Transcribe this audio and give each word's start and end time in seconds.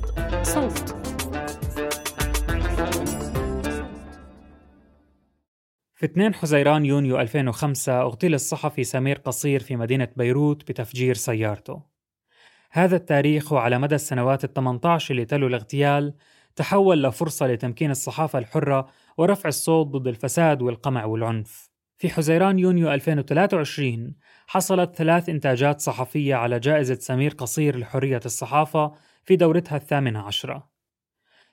بودكاست 0.00 0.04
صوت 0.42 0.96
في 5.94 6.06
2 6.06 6.34
حزيران 6.34 6.86
يونيو 6.86 7.20
2005 7.20 8.02
اغتيل 8.02 8.34
الصحفي 8.34 8.84
سمير 8.84 9.18
قصير 9.18 9.60
في 9.60 9.76
مدينة 9.76 10.08
بيروت 10.16 10.70
بتفجير 10.70 11.14
سيارته. 11.14 11.82
هذا 12.70 12.96
التاريخ 12.96 13.52
وعلى 13.52 13.78
مدى 13.78 13.94
السنوات 13.94 14.44
ال 14.44 14.52
18 14.52 15.14
اللي 15.14 15.24
تلو 15.24 15.46
الاغتيال 15.46 16.14
تحول 16.56 17.02
لفرصة 17.02 17.46
لتمكين 17.46 17.90
الصحافة 17.90 18.38
الحرة 18.38 18.88
ورفع 19.16 19.48
الصوت 19.48 19.86
ضد 19.86 20.06
الفساد 20.06 20.62
والقمع 20.62 21.04
والعنف. 21.04 21.72
في 21.98 22.10
حزيران 22.10 22.58
يونيو 22.58 22.92
2023 22.92 24.14
حصلت 24.46 24.96
ثلاث 24.96 25.28
إنتاجات 25.28 25.80
صحفية 25.80 26.34
على 26.34 26.58
جائزة 26.60 26.94
سمير 26.94 27.30
قصير 27.30 27.78
لحرية 27.78 28.20
الصحافة 28.24 28.92
في 29.24 29.36
دورتها 29.36 29.76
الثامنة 29.76 30.20
عشرة. 30.26 30.70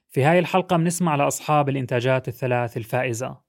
في 0.08 0.24
هاي 0.24 0.40
الحلقة 0.40 0.78
بنسمع 0.78 1.16
لأصحاب 1.16 1.70
الإنتاجات 1.70 2.28
الثلاث 2.28 2.78
الفائزة. 2.78 3.42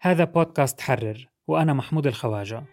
هذا 0.00 0.24
بودكاست 0.24 0.80
حرر 0.80 1.28
وأنا 1.46 1.72
محمود 1.72 2.06
الخواجة. 2.06 2.64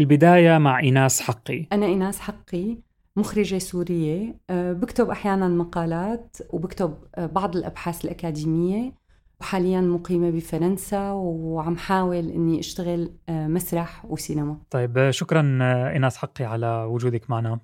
البداية 0.00 0.58
مع 0.58 0.80
إيناس 0.80 1.20
حقي. 1.20 1.66
أنا 1.72 1.86
إيناس 1.86 2.20
حقي 2.20 2.78
مخرجة 3.16 3.58
سورية. 3.58 4.40
أه، 4.50 4.72
بكتب 4.72 5.10
أحيانا 5.10 5.48
مقالات 5.48 6.36
وبكتب 6.50 6.98
أه، 7.14 7.26
بعض 7.26 7.56
الأبحاث 7.56 8.04
الأكاديمية. 8.04 9.00
وحاليا 9.40 9.80
مقيمة 9.80 10.30
بفرنسا 10.30 11.10
وعم 11.10 11.76
حاول 11.76 12.30
إني 12.30 12.60
أشتغل 12.60 13.12
أه، 13.28 13.46
مسرح 13.46 14.04
وسينما. 14.04 14.58
طيب 14.70 15.10
شكرا 15.10 15.58
إيناس 15.92 16.16
حقي 16.16 16.44
على 16.44 16.84
وجودك 16.90 17.30
معنا. 17.30 17.60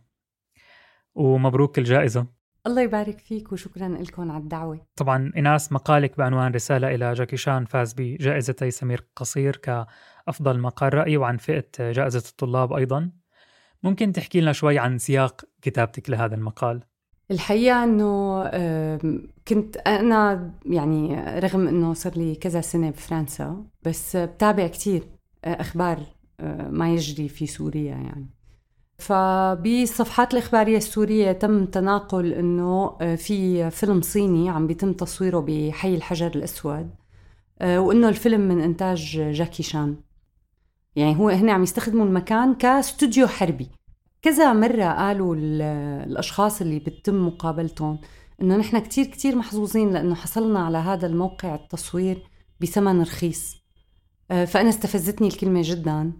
ومبروك 1.14 1.78
الجائزة. 1.78 2.26
الله 2.66 2.82
يبارك 2.82 3.18
فيك 3.18 3.52
وشكرا 3.52 3.88
لكم 3.88 4.30
على 4.30 4.42
الدعوة. 4.42 4.80
طبعا 4.96 5.32
إناس 5.36 5.72
مقالك 5.72 6.18
بعنوان 6.18 6.52
رسالة 6.52 6.94
إلى 6.94 7.12
جاكي 7.12 7.36
شان 7.36 7.64
فاز 7.64 7.92
بجائزتي 7.92 8.70
سمير 8.70 9.06
قصير 9.16 9.56
كأفضل 10.26 10.58
مقال 10.60 10.94
رأي 10.94 11.16
وعن 11.16 11.36
فئة 11.36 11.64
جائزة 11.78 12.22
الطلاب 12.28 12.72
أيضا. 12.72 13.10
ممكن 13.82 14.12
تحكي 14.12 14.40
لنا 14.40 14.52
شوي 14.52 14.78
عن 14.78 14.98
سياق 14.98 15.44
كتابتك 15.62 16.10
لهذا 16.10 16.34
المقال؟ 16.34 16.80
الحقيقة 17.30 17.84
أنه 17.84 18.42
كنت 19.48 19.76
أنا 19.76 20.50
يعني 20.66 21.14
رغم 21.38 21.68
أنه 21.68 21.94
صار 21.94 22.12
لي 22.16 22.34
كذا 22.34 22.60
سنة 22.60 22.90
بفرنسا 22.90 23.64
بس 23.82 24.16
بتابع 24.16 24.66
كتير 24.66 25.02
أخبار 25.44 25.98
ما 26.70 26.94
يجري 26.94 27.28
في 27.28 27.46
سوريا 27.46 27.94
يعني. 27.94 28.26
فبالصفحات 28.98 30.32
الإخبارية 30.32 30.76
السورية 30.76 31.32
تم 31.32 31.64
تناقل 31.64 32.32
أنه 32.32 32.96
آه، 33.00 33.14
في 33.14 33.70
فيلم 33.70 34.02
صيني 34.02 34.50
عم 34.50 34.66
بيتم 34.66 34.92
تصويره 34.92 35.40
بحي 35.40 35.94
الحجر 35.94 36.26
الأسود 36.26 36.90
آه، 37.60 37.80
وأنه 37.80 38.08
الفيلم 38.08 38.40
من 38.40 38.60
إنتاج 38.60 39.30
جاكي 39.32 39.62
شان. 39.62 39.96
يعني 40.96 41.18
هو 41.18 41.28
هن 41.28 41.50
عم 41.50 41.62
يستخدموا 41.62 42.06
المكان 42.06 42.54
كاستوديو 42.54 43.26
حربي. 43.26 43.70
كذا 44.22 44.52
مرة 44.52 44.84
قالوا 44.84 45.36
الأشخاص 46.06 46.60
اللي 46.60 46.78
بتم 46.78 47.26
مقابلتهم 47.26 47.98
إنه 48.42 48.56
نحن 48.56 48.78
كتير 48.78 49.04
كتير 49.06 49.36
محظوظين 49.36 49.92
لأنه 49.92 50.14
حصلنا 50.14 50.66
على 50.66 50.78
هذا 50.78 51.06
الموقع 51.06 51.54
التصوير 51.54 52.22
بثمن 52.60 53.02
رخيص. 53.02 53.56
آه، 54.30 54.44
فأنا 54.44 54.68
استفزتني 54.68 55.28
الكلمة 55.28 55.60
جداً 55.64 56.12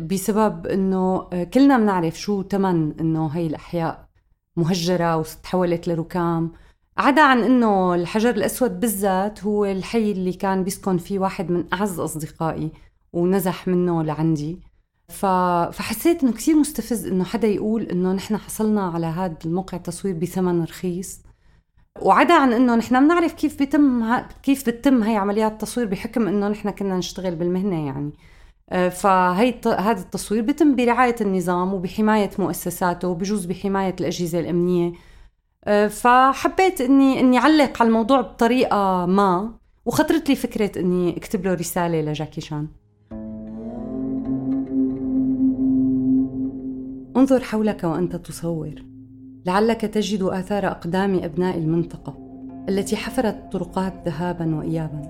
بسبب 0.00 0.66
إنه 0.66 1.28
آه، 1.32 1.44
كلنا 1.44 1.78
بنعرف 1.78 2.20
شو 2.20 2.42
تمن 2.42 3.00
إنه 3.00 3.26
هي 3.26 3.46
الأحياء 3.46 4.08
مهجرة 4.56 5.16
وتحولت 5.16 5.88
لركام. 5.88 6.52
عدا 6.98 7.22
عن 7.22 7.38
إنه 7.38 7.94
الحجر 7.94 8.30
الأسود 8.30 8.80
بالذات 8.80 9.44
هو 9.44 9.64
الحي 9.64 10.12
اللي 10.12 10.32
كان 10.32 10.64
بيسكن 10.64 10.98
فيه 10.98 11.18
واحد 11.18 11.50
من 11.50 11.64
أعز 11.72 12.00
أصدقائي. 12.00 12.72
ونزح 13.12 13.68
منه 13.68 14.02
لعندي. 14.02 14.60
فحسيت 15.08 16.22
إنه 16.22 16.32
كثير 16.32 16.56
مستفز 16.56 17.06
إنه 17.06 17.24
حدا 17.24 17.48
يقول 17.48 17.82
إنه 17.82 18.12
نحن 18.12 18.36
حصلنا 18.36 18.82
على 18.82 19.06
هذا 19.06 19.36
الموقع 19.44 19.78
التصوير 19.78 20.14
بثمن 20.14 20.64
رخيص. 20.64 21.20
وعدا 22.00 22.34
عن 22.34 22.52
إنه 22.52 22.74
نحن 22.74 23.04
بنعرف 23.04 23.32
كيف 23.32 23.58
بيتم 23.58 24.16
كيف 24.42 24.68
بتتم 24.68 25.02
هي 25.02 25.16
عمليات 25.16 25.52
التصوير 25.52 25.86
بحكم 25.86 26.28
إنه 26.28 26.48
نحن 26.48 26.70
كنا 26.70 26.98
نشتغل 26.98 27.34
بالمهنة 27.34 27.86
يعني. 27.86 28.12
آه، 28.70 28.88
فهي 28.88 29.54
هذا 29.66 30.00
التصوير 30.00 30.42
بيتم 30.42 30.76
برعاية 30.76 31.16
النظام 31.20 31.74
وبحماية 31.74 32.30
مؤسساته 32.38 33.08
وبجوز 33.08 33.44
بحماية 33.44 33.96
الأجهزة 34.00 34.40
الأمنية. 34.40 34.92
آه، 35.64 35.86
فحبيت 35.88 36.80
اني 36.80 37.20
إني 37.20 37.38
أعلق 37.38 37.82
على 37.82 37.88
الموضوع 37.88 38.20
بطريقة 38.20 39.06
ما 39.06 39.52
وخطرت 39.86 40.28
لي 40.28 40.36
فكرة 40.36 40.80
إني 40.80 41.16
أكتب 41.16 41.44
له 41.44 41.54
رسالة 41.54 42.00
لجاكي 42.00 42.40
شان. 42.40 42.68
انظر 47.16 47.40
حولك 47.40 47.84
وأنت 47.84 48.16
تصور. 48.16 48.84
لعلك 49.46 49.80
تجد 49.80 50.22
آثار 50.22 50.66
أقدام 50.66 51.14
أبناء 51.14 51.58
المنطقة 51.58 52.18
التي 52.68 52.96
حفرت 52.96 53.52
طرقات 53.52 53.94
ذهابا 54.06 54.56
وايابا. 54.56 55.02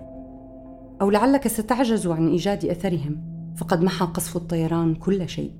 أو 1.00 1.10
لعلك 1.10 1.49
ستعجز 1.49 2.06
عن 2.06 2.28
إيجاد 2.28 2.64
أثرهم 2.64 3.32
فقد 3.56 3.82
محى 3.82 4.04
قصف 4.04 4.37
الطيران 4.37 4.94
كل 4.94 5.28
شيء. 5.28 5.52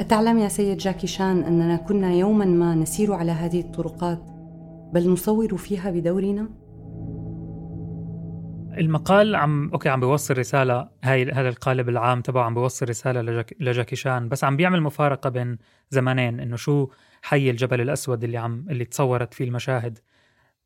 أتعلم 0.00 0.38
يا 0.38 0.48
سيد 0.48 0.78
جاكي 0.78 1.06
شان 1.06 1.42
أننا 1.42 1.76
كنا 1.76 2.14
يوما 2.14 2.44
ما 2.44 2.74
نسير 2.74 3.12
على 3.12 3.32
هذه 3.32 3.60
الطرقات 3.60 4.22
بل 4.92 5.10
نصور 5.10 5.56
فيها 5.56 5.90
بدورنا؟ 5.90 6.48
المقال 8.78 9.36
عم 9.36 9.70
okay 9.70 9.88
عم 9.88 10.00
بيوصل 10.00 10.38
رسالة 10.38 10.88
هاي 11.04 11.32
هذا 11.32 11.48
القالب 11.48 11.88
العام 11.88 12.20
تبعه 12.20 12.44
عم 12.44 12.54
بيوصل 12.54 12.88
رسالة 12.88 13.22
لجاك... 13.22 13.56
لجاكي 13.60 13.96
شان 13.96 14.28
بس 14.28 14.44
عم 14.44 14.56
بيعمل 14.56 14.82
مفارقة 14.82 15.30
بين 15.30 15.58
زمانين 15.90 16.40
إنه 16.40 16.56
شو 16.56 16.88
حي 17.22 17.50
الجبل 17.50 17.80
الأسود 17.80 18.24
اللي 18.24 18.38
عم 18.38 18.66
اللي 18.70 18.84
تصورت 18.84 19.34
فيه 19.34 19.44
المشاهد 19.44 19.98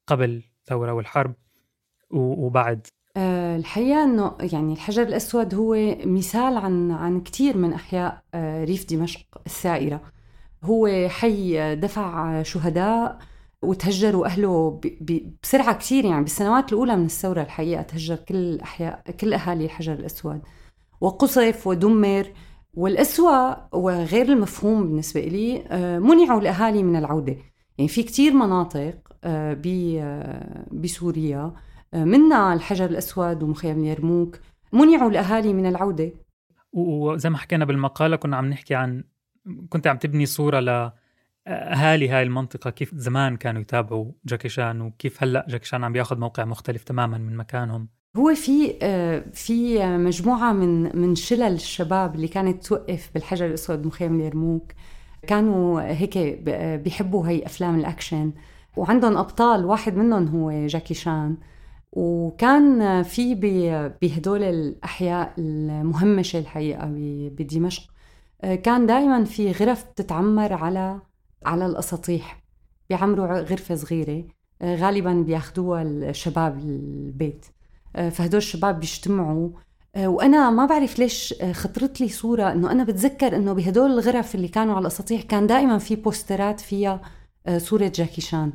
قبل 0.07 0.43
الثورة 0.61 0.93
والحرب 0.93 1.35
و... 2.11 2.47
وبعد. 2.47 2.87
آه، 3.17 3.57
الحقيقة 3.57 4.05
أنه 4.05 4.37
يعني 4.41 4.73
الحجر 4.73 5.03
الأسود 5.03 5.55
هو 5.55 5.97
مثال 6.05 6.57
عن 6.57 6.91
عن 6.91 7.21
كثير 7.21 7.57
من 7.57 7.73
أحياء 7.73 8.23
آه، 8.35 8.65
ريف 8.65 8.91
دمشق 8.91 9.27
السائرة. 9.47 10.01
هو 10.65 11.09
حي 11.09 11.77
دفع 11.77 12.43
شهداء 12.43 13.19
وتهجروا 13.63 14.27
أهله 14.27 14.81
بسرعة 15.43 15.79
كثير 15.79 16.05
يعني 16.05 16.23
بالسنوات 16.23 16.73
الأولى 16.73 16.97
من 16.97 17.05
الثورة 17.05 17.43
الحقيقة 17.43 17.83
تهجر 17.83 18.17
كل 18.17 18.35
الاحياء 18.35 19.11
كل 19.21 19.35
أهالي 19.35 19.65
الحجر 19.65 19.93
الأسود 19.93 20.43
وقصف 21.01 21.67
ودمر 21.67 22.27
والأسوأ 22.75 23.75
وغير 23.77 24.29
المفهوم 24.29 24.83
بالنسبة 24.83 25.21
لي 25.21 25.65
آه، 25.69 25.99
منعوا 25.99 26.41
الأهالي 26.41 26.83
من 26.83 26.97
العودة. 26.97 27.37
يعني 27.79 27.89
في 27.89 28.03
كتير 28.03 28.33
مناطق 28.33 28.95
آه، 29.25 29.63
آه، 29.67 30.67
بسوريا 30.73 31.53
منها 31.95 32.55
الحجر 32.55 32.85
الأسود 32.85 33.43
ومخيم 33.43 33.79
اليرموك 33.79 34.39
منعوا 34.73 35.11
الأهالي 35.11 35.53
من 35.53 35.67
العودة. 35.67 36.13
وزي 36.73 37.31
ما 37.31 37.39
حكينا 37.39 37.65
بالمقالة 37.65 38.17
كنا 38.17 38.37
عم 38.37 38.47
نحكي 38.47 38.75
عن 38.75 39.05
كنت 39.69 39.87
عم 39.87 39.97
تبني 39.97 40.27
صورة 40.27 40.61
لأهالي 41.47 42.09
هاي 42.09 42.23
المنطقة 42.23 42.71
كيف 42.71 42.95
زمان 42.95 43.37
كانوا 43.37 43.61
يتابعوا 43.61 44.13
جاكي 44.25 44.49
شان 44.49 44.81
وكيف 44.81 45.23
هلأ 45.23 45.47
جاكي 45.49 45.67
شان 45.67 45.85
عم 45.85 45.93
بياخذ 45.93 46.19
موقع 46.19 46.45
مختلف 46.45 46.85
تماما 46.85 47.19
من 47.19 47.37
مكانهم؟ 47.37 47.89
هو 48.17 48.35
في 48.35 48.79
آه، 48.83 49.25
في 49.33 49.87
مجموعة 49.87 50.53
من 50.53 50.97
من 50.97 51.15
شلل 51.15 51.53
الشباب 51.53 52.15
اللي 52.15 52.29
كانت 52.29 52.67
توقف 52.67 53.11
بالحجر 53.15 53.47
الأسود 53.47 53.87
مخيم 53.87 54.21
اليرموك. 54.21 54.73
كانوا 55.27 55.81
هيك 55.81 56.19
بيحبوا 56.85 57.29
هي 57.29 57.47
أفلام 57.47 57.79
الأكشن. 57.79 58.33
وعندهم 58.77 59.17
أبطال 59.17 59.65
واحد 59.65 59.97
منهم 59.97 60.29
هو 60.29 60.67
جاكي 60.67 60.95
شان. 60.95 61.37
وكان 61.93 63.03
في 63.03 63.35
بهدول 64.03 64.43
الأحياء 64.43 65.35
المهمشة 65.39 66.39
الحقيقة 66.39 66.91
بدمشق. 67.39 67.83
آه، 68.43 68.55
كان 68.55 68.87
دائما 68.87 69.25
في 69.25 69.53
غرف 69.53 69.85
بتتعمر 69.85 70.53
على 70.53 71.01
على 71.45 71.67
الأساطيح 71.67 72.43
بيعمروا 72.91 73.41
غرفة 73.41 73.75
صغيرة 73.75 74.25
آه، 74.63 74.77
غالبا 74.77 75.13
بياخذوها 75.13 75.83
الشباب 75.83 76.59
البيت. 76.59 77.47
آه، 77.97 78.09
فهدول 78.09 78.39
الشباب 78.39 78.81
بيجتمعوا 78.81 79.51
آه، 79.97 80.09
وأنا 80.09 80.51
ما 80.51 80.67
بعرف 80.67 80.99
ليش 80.99 81.35
خطرت 81.53 82.01
لي 82.01 82.09
صورة 82.09 82.53
إنه 82.53 82.73
أنا 82.73 82.85
بتذكر 82.85 83.37
إنه 83.37 83.53
بهدول 83.53 83.91
الغرف 83.91 84.35
اللي 84.35 84.49
كانوا 84.49 84.75
على 84.75 84.83
الأساطيح 84.83 85.23
كان 85.23 85.47
دائما 85.47 85.79
في 85.79 85.97
بوسترات 85.97 86.61
فيها 86.61 87.01
صورة 87.57 87.93
جاكي 87.95 88.21
شان. 88.21 88.53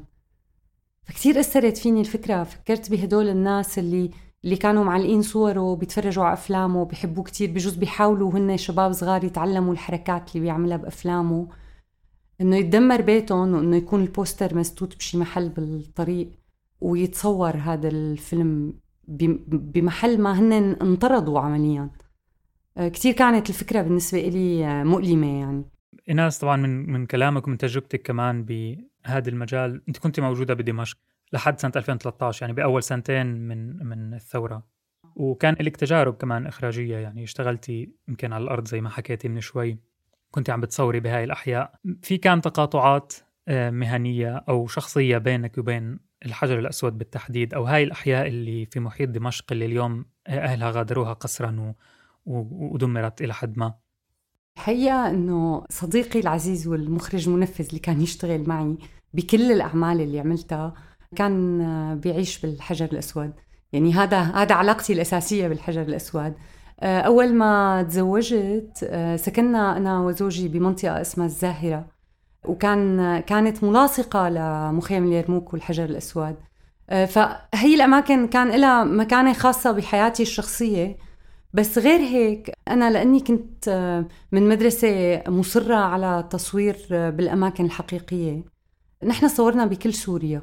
فكتير 1.03 1.39
أثرت 1.39 1.77
فيني 1.77 2.01
الفكرة. 2.01 2.43
فكرت 2.43 2.91
بهدول 2.91 3.29
الناس 3.29 3.79
اللي 3.79 4.11
اللي 4.43 4.55
كانوا 4.55 4.83
معلقين 4.83 5.21
صوره 5.21 5.75
بيتفرجوا 5.75 6.23
على 6.23 6.33
أفلامه 6.33 6.85
بيحبوه 6.85 7.23
كتير 7.23 7.51
بجوز 7.51 7.75
بيحاولوا 7.75 8.31
هن 8.31 8.57
شباب 8.57 8.91
صغار 8.91 9.23
يتعلموا 9.23 9.73
الحركات 9.73 10.29
اللي 10.29 10.39
بيعملها 10.39 10.77
بأفلامه. 10.77 11.47
إنه 12.41 12.57
يتدمر 12.57 13.01
بيتهم 13.01 13.53
وإنه 13.53 13.77
يكون 13.77 14.01
البوستر 14.01 14.55
مسدود 14.55 14.93
بشي 14.97 15.17
محل 15.17 15.49
بالطريق 15.49 16.29
ويتصور 16.81 17.57
هذا 17.57 17.87
الفيلم 17.87 18.73
بمحل 19.07 20.21
ما 20.21 20.39
هن 20.39 20.53
انطردوا 20.53 21.39
عمليا. 21.39 21.89
آه، 22.77 22.87
كثير 22.87 23.13
كانت 23.13 23.49
الفكرة 23.49 23.81
بالنسبة 23.81 24.21
لي 24.21 24.65
آه، 24.65 24.83
مؤلمة 24.83 25.39
يعني. 25.39 25.65
إناس 26.09 26.39
طبعا 26.39 26.57
من 26.57 26.91
من 26.91 27.05
كلامك 27.05 27.47
ومن 27.47 27.57
تجربتك 27.57 28.01
كمان 28.01 28.45
بهذا 28.45 29.29
المجال 29.29 29.81
أنت 29.87 29.97
كنت 29.97 30.19
موجودة 30.19 30.53
بدمشق 30.53 30.97
لحد 31.33 31.59
سنة 31.59 31.71
2013 31.75 32.41
يعني 32.41 32.53
بأول 32.53 32.83
سنتين 32.83 33.27
من 33.27 33.85
من 33.85 34.13
الثورة. 34.13 34.63
وكان 35.15 35.55
لك 35.59 35.77
تجارب 35.77 36.13
كمان 36.13 36.47
إخراجية 36.47 36.97
يعني 36.97 37.23
اشتغلتي 37.23 37.91
يمكن 38.07 38.33
على 38.33 38.43
الأرض 38.43 38.67
زي 38.67 38.81
ما 38.81 38.89
حكيتي 38.89 39.29
من 39.29 39.41
شوي. 39.41 39.77
كنت 40.31 40.49
عم 40.49 40.61
بتصوري 40.61 40.99
بهاي 40.99 41.23
الأحياء. 41.23 41.73
في 42.01 42.17
كان 42.17 42.41
تقاطعات 42.41 43.13
آه، 43.47 43.69
مهنية 43.69 44.43
أو 44.49 44.67
شخصية 44.67 45.17
بينك 45.17 45.57
وبين 45.57 45.99
الحجر 46.25 46.59
الأسود 46.59 46.97
بالتحديد 46.97 47.53
أو 47.53 47.63
هاي 47.63 47.83
الأحياء 47.83 48.27
اللي 48.27 48.65
في 48.65 48.79
محيط 48.79 49.09
دمشق 49.09 49.45
اللي 49.51 49.65
اليوم 49.65 50.05
أهلها 50.27 50.71
غادروها 50.71 51.13
قسرا 51.13 51.73
ودمرت 52.25 53.21
إلى 53.21 53.33
حد 53.33 53.57
ما. 53.57 53.73
الحقيقة 54.57 55.09
أنه 55.09 55.63
صديقي 55.69 56.19
العزيز 56.19 56.67
والمخرج 56.67 57.27
المنفذ 57.27 57.67
اللي 57.67 57.79
كان 57.79 58.01
يشتغل 58.01 58.49
معي 58.49 58.77
بكل 59.13 59.51
الأعمال 59.51 60.01
اللي 60.01 60.19
عملتها 60.19 60.73
كان 61.15 61.99
بيعيش 61.99 62.41
بالحجر 62.41 62.85
الأسود. 62.85 63.33
يعني 63.73 63.93
هذا 63.93 64.21
هذا 64.21 64.55
علاقتي 64.55 64.93
الأساسية 64.93 65.47
بالحجر 65.47 65.81
الأسود. 65.81 66.33
أول 66.83 67.33
ما 67.33 67.83
تزوجت 67.83 68.91
سكننا 69.15 69.77
أنا 69.77 69.99
وزوجي 69.99 70.47
بمنطقة 70.47 71.01
اسمها 71.01 71.25
الزاهرة 71.25 71.85
وكان 72.45 73.19
كانت 73.19 73.63
ملاصقة 73.63 74.29
لمخيم 74.29 75.07
اليرموك 75.07 75.53
والحجر 75.53 75.85
الأسود. 75.85 76.35
آه، 76.89 77.05
فهي 77.05 77.75
الأماكن 77.75 78.27
كان 78.27 78.51
لها 78.61 78.83
مكانة 78.83 79.33
خاصة 79.33 79.71
بحياتي 79.71 80.23
الشخصية. 80.23 80.97
بس 81.53 81.77
غير 81.77 81.99
هيك 81.99 82.51
أنا 82.67 82.91
لأني 82.91 83.19
كنت 83.19 83.67
آه، 83.67 84.05
من 84.31 84.49
مدرسة 84.49 85.23
مصرة 85.27 85.75
على 85.75 86.19
التصوير 86.19 86.77
آه، 86.91 87.09
بالأماكن 87.09 87.65
الحقيقية 87.65 88.43
نحن 89.03 89.27
صورنا 89.27 89.65
بكل 89.65 89.93
سوريا. 89.93 90.41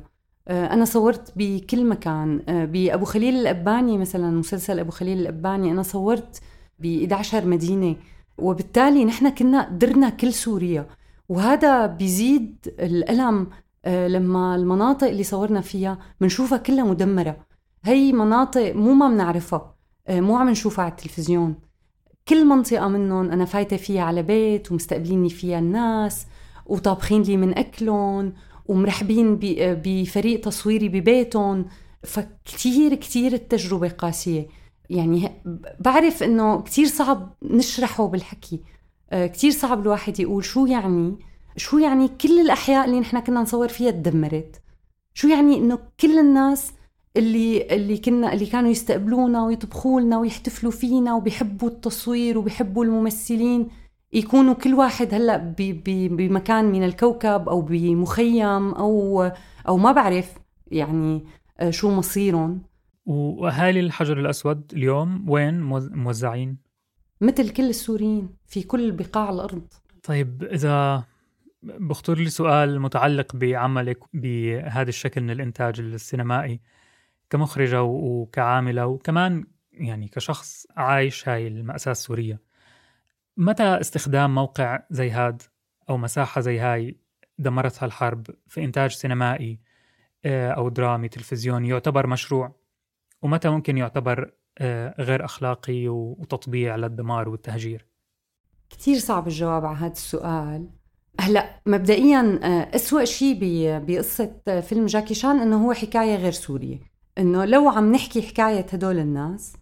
أنا 0.49 0.85
صورت 0.85 1.33
بكل 1.37 1.87
مكان. 1.87 2.39
بأبو 2.47 3.05
خليل 3.05 3.35
الأباني 3.35 3.99
مثلا 3.99 4.31
مسلسل 4.31 4.79
أبو 4.79 4.91
خليل 4.91 5.19
الأباني 5.19 5.71
أنا 5.71 5.83
صورت 5.83 6.41
ب 6.79 6.87
11 6.87 7.47
مدينة. 7.47 7.97
وبالتالي 8.39 9.05
نحن 9.05 9.29
كنا 9.29 9.63
قدرنا 9.63 10.09
كل 10.11 10.33
سوريا. 10.33 10.87
وهذا 11.29 11.87
بيزيد 11.87 12.57
الألم 12.69 13.47
آه، 13.85 14.09
لما 14.09 14.57
المناطق 14.57 15.09
اللي 15.09 15.23
صورنا 15.23 15.61
فيها 15.61 15.99
بنشوفها 16.21 16.59
كلها 16.59 16.85
مدمرة. 16.85 17.37
هي 17.85 18.13
مناطق 18.13 18.73
مو 18.75 18.93
ما 18.93 19.09
بنعرفها 19.09 19.75
آه، 20.09 20.21
مو 20.21 20.37
عم 20.37 20.51
نشوفها 20.51 20.85
على 20.85 20.91
التلفزيون. 20.91 21.55
كل 22.29 22.47
منطقة 22.47 22.89
منهم 22.89 23.31
أنا 23.31 23.45
فايتة 23.45 23.77
فيها 23.77 24.03
على 24.03 24.23
بيت 24.23 24.73
ومستقبليني 24.73 25.31
فيها 25.31 25.59
الناس 25.59 26.27
وطابخين 26.67 27.23
لي 27.23 27.37
من 27.37 27.59
أكلهم 27.59 28.33
ومرحبين 28.67 29.39
بفريق 29.85 30.41
تصويري 30.41 30.89
ببيتهم. 30.89 31.65
فكتير 32.03 32.95
كتير 32.95 33.33
التجربة 33.33 33.89
قاسية. 33.89 34.47
يعني 34.91 35.31
بعرف 35.81 36.23
إنه 36.23 36.63
كتير 36.63 36.87
صعب 36.87 37.37
نشرحه 37.43 38.07
بالحكي. 38.07 38.61
آه، 39.11 39.27
كتير 39.27 39.51
صعب 39.51 39.83
الواحد 39.83 40.21
يقول 40.21 40.45
شو 40.45 40.67
يعني؟ 40.67 41.19
شو 41.57 41.79
يعني 41.79 42.09
كل 42.09 42.41
الأحياء 42.41 42.85
اللي 42.85 43.01
نحن 43.01 43.21
كنا 43.21 43.41
نصور 43.41 43.69
فيها 43.69 43.91
تدمرت؟ 43.91 44.63
شو 45.15 45.29
يعني 45.29 45.59
إنه 45.59 45.79
كل 46.01 46.19
الناس 46.19 46.73
اللي 47.17 47.75
اللي 47.75 47.99
كنا 47.99 48.33
اللي 48.33 48.47
كانوا 48.47 48.71
يستقبلونا 48.71 49.45
ويطبخوا 49.45 50.01
لنا 50.01 50.19
ويحتفلوا 50.19 50.73
فينا 50.73 51.15
وبيحبوا 51.15 51.69
التصوير 51.69 52.39
وبيحبوا 52.39 52.85
الممثلين؟ 52.85 53.69
يكونوا 54.15 54.55
كل 54.55 54.75
واحد 54.75 55.15
هلا 55.15 55.55
بمكان 55.57 56.65
من 56.65 56.85
الكوكب 56.85 57.49
أو 57.49 57.61
بمخيم 57.61 58.71
أو 58.71 59.23
أو 59.69 59.77
ما 59.77 59.93
بعرف 59.93 60.35
يعني 60.67 61.27
آه، 61.61 61.71
شو 61.71 61.91
مصيرهم. 61.91 62.63
واهالي 63.07 63.81
الحجر 63.81 64.21
الأسود 64.21 64.73
اليوم 64.73 65.31
وين 65.31 65.61
موزعين؟ 65.93 66.59
مثل 67.21 67.49
كل 67.49 67.69
السوريين 67.69 68.29
في 68.47 68.63
كل 68.63 68.93
بقاع 68.93 69.31
الأرض. 69.31 69.67
طيب 70.03 70.43
إذا 70.43 71.05
بخطر 71.63 72.19
لي 72.19 72.31
سؤال 72.31 72.81
متعلق 72.81 73.37
بعملك 73.37 73.99
بهذا 74.13 74.89
الشكل 74.89 75.21
من 75.21 75.31
الإنتاج 75.31 75.81
السينمائي 75.81 76.61
كمخرجة 77.31 77.83
وكعاملة 77.83 78.87
وكمان 78.87 79.45
يعني 79.73 80.09
كشخص 80.09 80.67
عايش 80.77 81.29
هاي 81.29 81.49
المأساة 81.49 81.93
السورية. 81.93 82.41
متى 83.37 83.65
استخدام 83.65 84.35
موقع 84.35 84.83
زي 84.91 85.11
هاد 85.11 85.43
أو 85.91 85.97
مساحة 85.97 86.41
زي 86.41 86.59
هاي 86.59 86.99
دمرتها 87.39 87.87
الحرب 87.87 88.27
في 88.49 88.65
إنتاج 88.65 88.91
سينمائي 88.91 89.61
آه، 90.25 90.51
أو 90.51 90.69
درامي 90.69 91.09
تلفزيوني 91.09 91.69
يعتبر 91.69 92.07
مشروع؟ 92.07 92.53
ومتى 93.23 93.49
ممكن 93.49 93.79
يعتبر 93.79 94.33
آه، 94.59 95.03
غير 95.03 95.25
أخلاقي 95.25 95.89
وتطبيع 95.89 96.77
للدمار 96.77 97.29
والتهجير؟ 97.29 97.87
كثير 98.71 98.99
صعب 98.99 99.27
الجواب 99.27 99.65
على 99.65 99.77
هذا 99.77 99.93
السؤال. 99.93 100.69
هلا 101.21 101.61
مبدئيا 101.67 102.41
آه، 102.43 102.77
أسوأ 102.77 103.05
شيء 103.05 103.39
بقصة 103.79 104.61
فيلم 104.61 104.87
جاكي 104.87 105.15
شان 105.15 105.41
إنه 105.41 105.67
هو 105.67 105.73
حكاية 105.73 106.17
غير 106.17 106.33
سورية. 106.33 106.79
إنه 107.19 107.45
لو 107.45 107.69
عم 107.69 107.93
نحكي 107.93 108.23
حكاية 108.23 108.67
هدول 108.73 108.99
الناس 108.99 109.57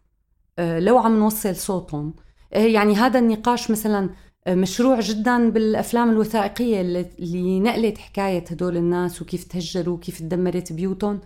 لو 0.58 0.98
عم 0.98 1.18
نوصل 1.18 1.56
صوتهم 1.56 2.14
يعني 2.52 2.94
هذا 2.94 3.18
النقاش 3.18 3.70
مثلا 3.70 4.10
مشروع 4.48 5.00
جدا 5.00 5.50
بالأفلام 5.50 6.10
الوثائقية 6.10 6.80
اللي 7.18 7.60
نقلت 7.60 7.98
حكاية 7.98 8.44
هدول 8.50 8.76
الناس 8.76 9.22
وكيف 9.22 9.44
تهجروا 9.44 9.94
وكيف 9.94 10.18
تدمرت 10.18 10.72
بيوتهم. 10.72 11.20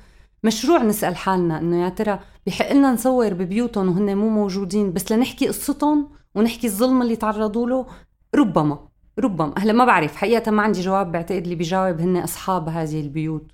مشروع 0.44 0.82
نسأل 0.82 1.16
حالنا 1.16 1.58
إنه 1.58 1.84
يا 1.84 1.88
ترى 1.88 2.20
بحق 2.46 2.72
لنا 2.72 2.92
نصور 2.92 3.34
ببيوتهم 3.34 3.88
وهن 3.88 4.16
مو 4.16 4.28
موجودين 4.28 4.92
بس 4.92 5.12
لنحكي 5.12 5.48
قصتهم 5.48 6.08
ونحكي 6.34 6.66
الظلم 6.66 7.02
اللي 7.02 7.16
تعرضوا 7.16 7.66
له؟ 7.66 7.86
ربما 8.34 8.78
ربما. 9.18 9.54
هلا 9.58 9.72
ما 9.72 9.84
بعرف 9.84 10.16
حقيقة 10.16 10.50
ما 10.50 10.62
عندي 10.62 10.80
جواب 10.80 11.12
بعتقد 11.12 11.42
اللي 11.42 11.54
بيجاوب 11.54 12.00
هن 12.00 12.16
أصحاب 12.16 12.68
هذه 12.68 13.00
البيوت. 13.00 13.50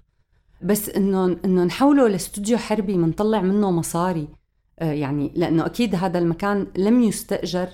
بس 0.63 0.89
انه 0.89 1.37
انه 1.45 1.65
نحوله 1.65 2.09
لاستوديو 2.09 2.59
حربي 2.59 2.97
منطلع 2.97 3.41
منه 3.43 3.71
مصاري. 3.71 4.23
آه، 4.23 4.42
يعني 4.79 5.33
لأنه 5.35 5.67
أكيد 5.67 5.95
هذا 5.95 6.19
المكان 6.19 6.67
لم 6.77 7.03
يستأجر 7.03 7.69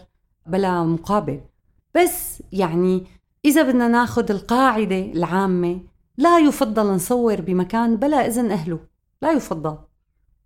بلا 0.47 0.85
مقابل. 0.85 1.40
بس 1.95 2.43
يعني 2.52 3.07
إذا 3.45 3.62
بدنا 3.62 3.88
ناخذ 3.88 4.31
القاعدة 4.31 4.99
العامة 4.99 5.81
لا 6.17 6.38
يفضل 6.38 6.87
نصور 6.87 7.40
بمكان 7.40 7.97
بلا 7.97 8.26
إذن 8.26 8.50
أهله. 8.50 8.81
لا 9.23 9.33
يفضل. 9.33 9.78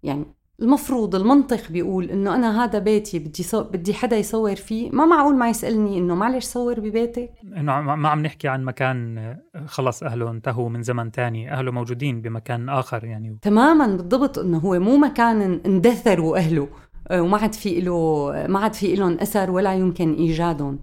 يعني 0.02 0.25
المفروض 0.62 1.14
المنطق 1.14 1.71
بيقول 1.71 2.11
إنه 2.11 2.35
أنا 2.35 2.64
هذا 2.64 2.78
بيتي 2.78 3.19
بدي 3.19 3.42
صو... 3.42 3.62
بدي 3.62 3.95
حدا 3.95 4.16
يصور 4.16 4.57
فيه. 4.57 4.90
ما 4.90 5.07
معقول 5.07 5.37
ما 5.37 5.49
يسألني 5.49 5.99
إنه 5.99 6.14
معلش 6.14 6.45
صور 6.45 6.81
ببيتك. 6.81 7.31
إنه 7.57 7.81
ما 7.81 8.09
عم 8.09 8.23
نحكي 8.23 8.49
عن 8.49 8.64
مكان 8.64 9.37
خلص 9.66 10.02
أهله 10.02 10.31
انتهوا 10.31 10.69
من 10.69 10.83
زمن 10.83 11.12
تاني. 11.12 11.52
أهله 11.52 11.73
موجودين 11.73 12.23
بمكان 12.23 12.69
آخر 12.69 13.04
يعني. 13.04 13.38
تماما 13.42 13.87
بالضبط 13.87 14.38
إنه 14.38 14.59
هو 14.59 14.78
مو 14.78 14.97
مكان 14.97 15.61
اندثروا 15.66 16.37
أهله. 16.37 16.69
آه، 17.11 17.23
وما 17.23 17.38
عاد 17.38 17.52
في 17.52 17.81
له 17.81 18.31
ما 18.49 18.59
عاد 18.59 18.75
في 18.75 18.95
لهم 18.95 19.19
أثر 19.21 19.50
ولا 19.50 19.75
يمكن 19.75 20.14
إيجادهم. 20.14 20.78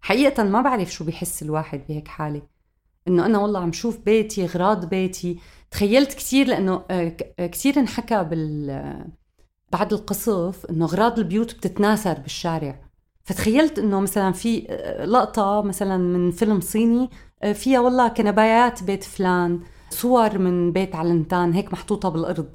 حقيقه 0.00 0.44
ما 0.44 0.62
بعرف 0.62 0.92
شو 0.92 1.04
بيحس 1.04 1.42
الواحد 1.42 1.80
بهيك 1.88 2.08
حالة. 2.08 2.42
إنه 3.08 3.26
أنا 3.26 3.38
والله 3.38 3.60
عم 3.60 3.72
شوف 3.72 3.98
بيتي 3.98 4.44
أغراض 4.44 4.88
بيتي. 4.88 5.38
تخيلت 5.70 6.14
كثير 6.14 6.46
لأنه 6.46 6.82
آه، 6.90 7.16
آه، 7.38 7.46
كثير 7.46 7.78
انحكى 7.80 8.24
بال 8.24 9.04
بعد 9.72 9.92
القصف 9.92 10.66
إنه 10.70 10.84
أغراض 10.84 11.18
البيوت 11.18 11.54
بتتناثر 11.54 12.18
بالشارع. 12.18 12.80
فتخيلت 13.24 13.78
إنه 13.78 14.00
مثلا 14.00 14.32
في 14.32 14.66
آه، 14.70 15.04
لقطة 15.04 15.62
مثلا 15.62 15.96
من 15.96 16.30
فيلم 16.30 16.60
صيني 16.60 17.10
فيها 17.54 17.80
والله 17.80 18.08
كنبايات 18.08 18.82
بيت 18.82 19.04
فلان 19.04 19.60
صور 19.90 20.38
من 20.38 20.72
بيت 20.72 20.94
علنتان 20.94 21.52
هيك 21.52 21.72
محطوطة 21.72 22.08
بالأرض. 22.08 22.48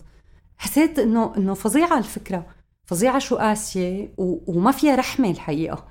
حسيت 0.57 0.99
إنه 0.99 1.37
إنه 1.37 1.53
فظيعة 1.53 1.97
الفكرة 1.97 2.45
فظيعة 2.85 3.19
شو 3.19 3.35
قاسية 3.35 4.13
وما 4.17 4.71
فيها 4.71 4.95
رحمة 4.95 5.29
الحقيقة. 5.29 5.90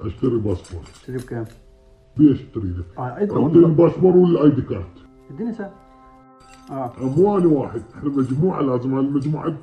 اشتري 0.00 0.38
باسبور 0.38 0.82
تشتري 0.94 1.16
بكام؟ 1.16 1.44
ليش 2.16 2.40
اشتري 2.40 2.68
لك؟ 2.68 2.98
آه 2.98 3.02
اعطيني 3.02 3.66
الباسبور 3.66 4.16
ولا 4.16 4.40
ال 4.40 4.50
ID 4.56 4.62
card 4.62 4.84
اديني 5.30 5.54
آه 6.70 6.92
مو 7.00 7.38
أنا 7.38 7.46
واحد 7.46 7.82
إحنا 7.94 8.08
مجموعه 8.08 8.60
لازم 8.60 8.94
هالمجموعه 8.94 9.56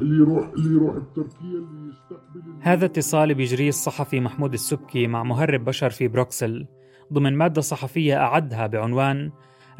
اللي 0.00 0.16
يروح 0.16 0.48
اللي 0.56 0.74
يروح 0.74 0.96
بتركيا 0.96 1.30
اللي 1.42 1.92
يستقبل 1.92 2.42
هذا 2.60 2.84
اتصال 2.84 3.34
بيجريه 3.34 3.68
الصحفي 3.68 4.20
محمود 4.20 4.52
السبكي 4.52 5.06
مع 5.06 5.22
مهرب 5.22 5.64
بشر 5.64 5.90
في 5.90 6.08
بروكسل 6.08 6.66
ضمن 7.12 7.34
مادة 7.36 7.60
صحفية 7.60 8.16
أعدها 8.16 8.66
بعنوان 8.66 9.30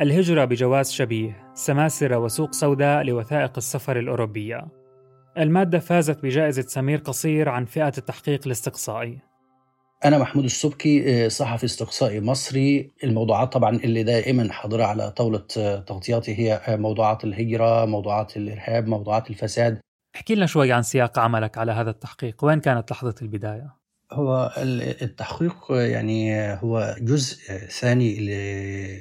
الهجرة 0.00 0.44
بجواز 0.44 0.90
شبيه 0.90 1.50
سماسرة 1.54 2.18
وسوق 2.18 2.52
سوداء 2.52 3.02
لوثائق 3.02 3.52
السفر 3.56 3.98
الأوروبية 3.98 4.66
المادة 5.38 5.78
فازت 5.78 6.22
بجائزة 6.22 6.62
سمير 6.62 6.98
قصير 6.98 7.48
عن 7.48 7.64
فئة 7.64 7.92
التحقيق 7.98 8.40
الاستقصائي 8.46 9.18
أنا 10.06 10.18
محمود 10.18 10.44
السبكي 10.44 11.24
آه، 11.24 11.28
صحفي 11.28 11.64
استقصائي 11.64 12.20
مصري. 12.20 12.92
الموضوعات 13.04 13.52
طبعا 13.52 13.76
اللي 13.76 14.02
دائما 14.02 14.52
حاضرة 14.52 14.84
على 14.84 15.10
طاولة 15.10 15.44
آه، 15.58 15.76
تغطياتي 15.80 16.38
هي 16.38 16.54
آه، 16.54 16.76
موضوعات 16.76 17.24
الهجرة 17.24 17.84
موضوعات 17.84 18.36
الإرهاب 18.36 18.86
موضوعات 18.86 19.30
الفساد. 19.30 19.80
احكي 20.16 20.34
لنا 20.34 20.46
شوي 20.46 20.72
عن 20.72 20.82
سياق 20.82 21.18
عملك 21.18 21.58
على 21.58 21.72
هذا 21.72 21.90
التحقيق. 21.90 22.44
وين 22.44 22.60
كانت 22.60 22.90
لحظة 22.90 23.14
البداية؟ 23.22 23.85
هو 24.12 24.52
التحقيق 25.02 25.54
يعني 25.70 26.52
هو 26.52 26.96
جزء 27.00 27.36
ثاني 27.68 28.16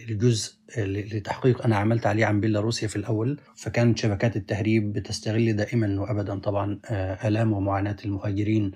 لجزء 0.05 0.53
لتحقيق 0.77 1.65
أنا 1.65 1.75
عملت 1.75 2.05
عليه 2.05 2.25
عن 2.25 2.39
بيلاروسيا 2.39 2.87
في 2.87 2.95
الأول. 2.95 3.39
فكانت 3.55 3.97
شبكات 3.97 4.35
التهريب 4.35 4.93
بتستغل 4.93 5.53
دائما 5.55 6.01
وابدا 6.01 6.39
طبعا 6.39 6.79
آلام 7.25 7.53
ومعاناة 7.53 7.95
المهاجرين 8.05 8.71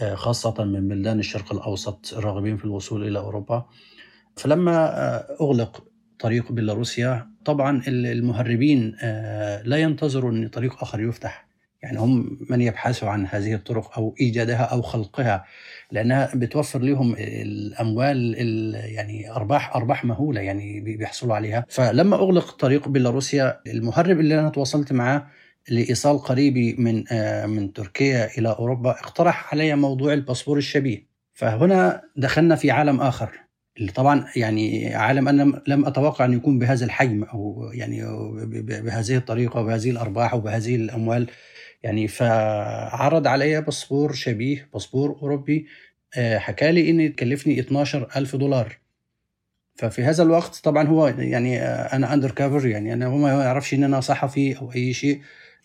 آه، 0.00 0.14
خاصة 0.14 0.64
من 0.64 0.88
بلدان 0.88 1.18
الشرق 1.18 1.52
الأوسط 1.52 2.14
الراغبين 2.16 2.56
في 2.56 2.64
الوصول 2.64 3.08
إلى 3.08 3.18
أوروبا. 3.18 3.66
فلما 4.36 4.76
آه، 4.76 5.36
أغلق 5.40 5.84
طريق 6.18 6.52
بيلاروسيا 6.52 7.28
طبعا 7.44 7.82
المهربين 7.88 8.96
آه، 9.00 9.62
لا 9.62 9.76
ينتظروا 9.76 10.30
أن 10.30 10.48
طريق 10.48 10.82
آخر 10.82 11.00
يفتح. 11.00 11.51
يعني 11.82 11.98
هم 11.98 12.38
من 12.50 12.60
يبحثوا 12.60 13.08
عن 13.08 13.26
هذه 13.26 13.54
الطرق 13.54 13.98
أو 13.98 14.14
إيجادها 14.20 14.62
أو 14.62 14.82
خلقها 14.82 15.44
لأنها 15.92 16.30
بتوفر 16.34 16.78
لهم 16.78 17.14
الأموال 17.18 18.34
يعني 18.74 19.30
أرباح 19.30 19.76
أرباح 19.76 20.04
مهولة 20.04 20.40
يعني 20.40 20.80
بيحصلوا 20.80 21.34
عليها. 21.34 21.66
فلما 21.68 22.16
أغلق 22.16 22.50
طريق 22.50 22.88
بيلاروسيا 22.88 23.60
المهرب 23.66 24.20
اللي 24.20 24.40
أنا 24.40 24.48
تواصلت 24.48 24.92
معه 24.92 25.30
لإيصال 25.68 26.18
قريبي 26.18 26.74
من 26.78 27.04
آه، 27.12 27.46
من 27.46 27.72
تركيا 27.72 28.38
إلى 28.38 28.48
أوروبا 28.48 28.90
اقترح 28.90 29.54
علي 29.54 29.76
موضوع 29.76 30.12
الباسبور 30.12 30.58
الشبيه. 30.58 31.06
فهنا 31.34 32.02
دخلنا 32.16 32.56
في 32.56 32.70
عالم 32.70 33.00
آخر 33.00 33.30
اللي 33.78 33.92
طبعا 33.92 34.24
يعني 34.36 34.94
عالم 34.94 35.28
أنا 35.28 35.62
لم 35.66 35.86
أتوقع 35.86 36.24
أن 36.24 36.32
يكون 36.32 36.58
بهذا 36.58 36.84
الحجم 36.84 37.24
أو 37.24 37.70
يعني 37.74 38.02
بهذه 38.60 39.16
الطريقة 39.16 39.60
وبهذه 39.60 39.90
الأرباح 39.90 40.34
وبهذه 40.34 40.76
الأموال. 40.76 41.26
يعني 41.82 42.08
فعرض 42.08 43.26
علي 43.26 43.60
باسبور 43.60 44.12
شبيه 44.12 44.68
باسبور 44.72 45.18
أوروبي 45.22 45.66
آه، 46.16 46.38
حكى 46.38 46.72
لي 46.72 46.90
إن 46.90 47.00
يكلفني 47.00 47.60
12 47.60 48.08
ألف 48.16 48.36
دولار. 48.36 48.78
ففي 49.74 50.04
هذا 50.04 50.22
الوقت 50.22 50.60
طبعا 50.64 50.88
هو 50.88 51.06
يعني 51.08 51.60
آه، 51.62 51.96
أنا 51.96 52.14
undercover 52.14 52.66
يعني 52.66 52.92
أنا 52.92 53.06
هو 53.06 53.16
ما 53.16 53.28
يعرفش 53.44 53.74
إن 53.74 53.84
أنا 53.84 54.00
صحفي 54.00 54.58
أو 54.58 54.72
أي 54.72 54.92
شيء. 54.92 55.20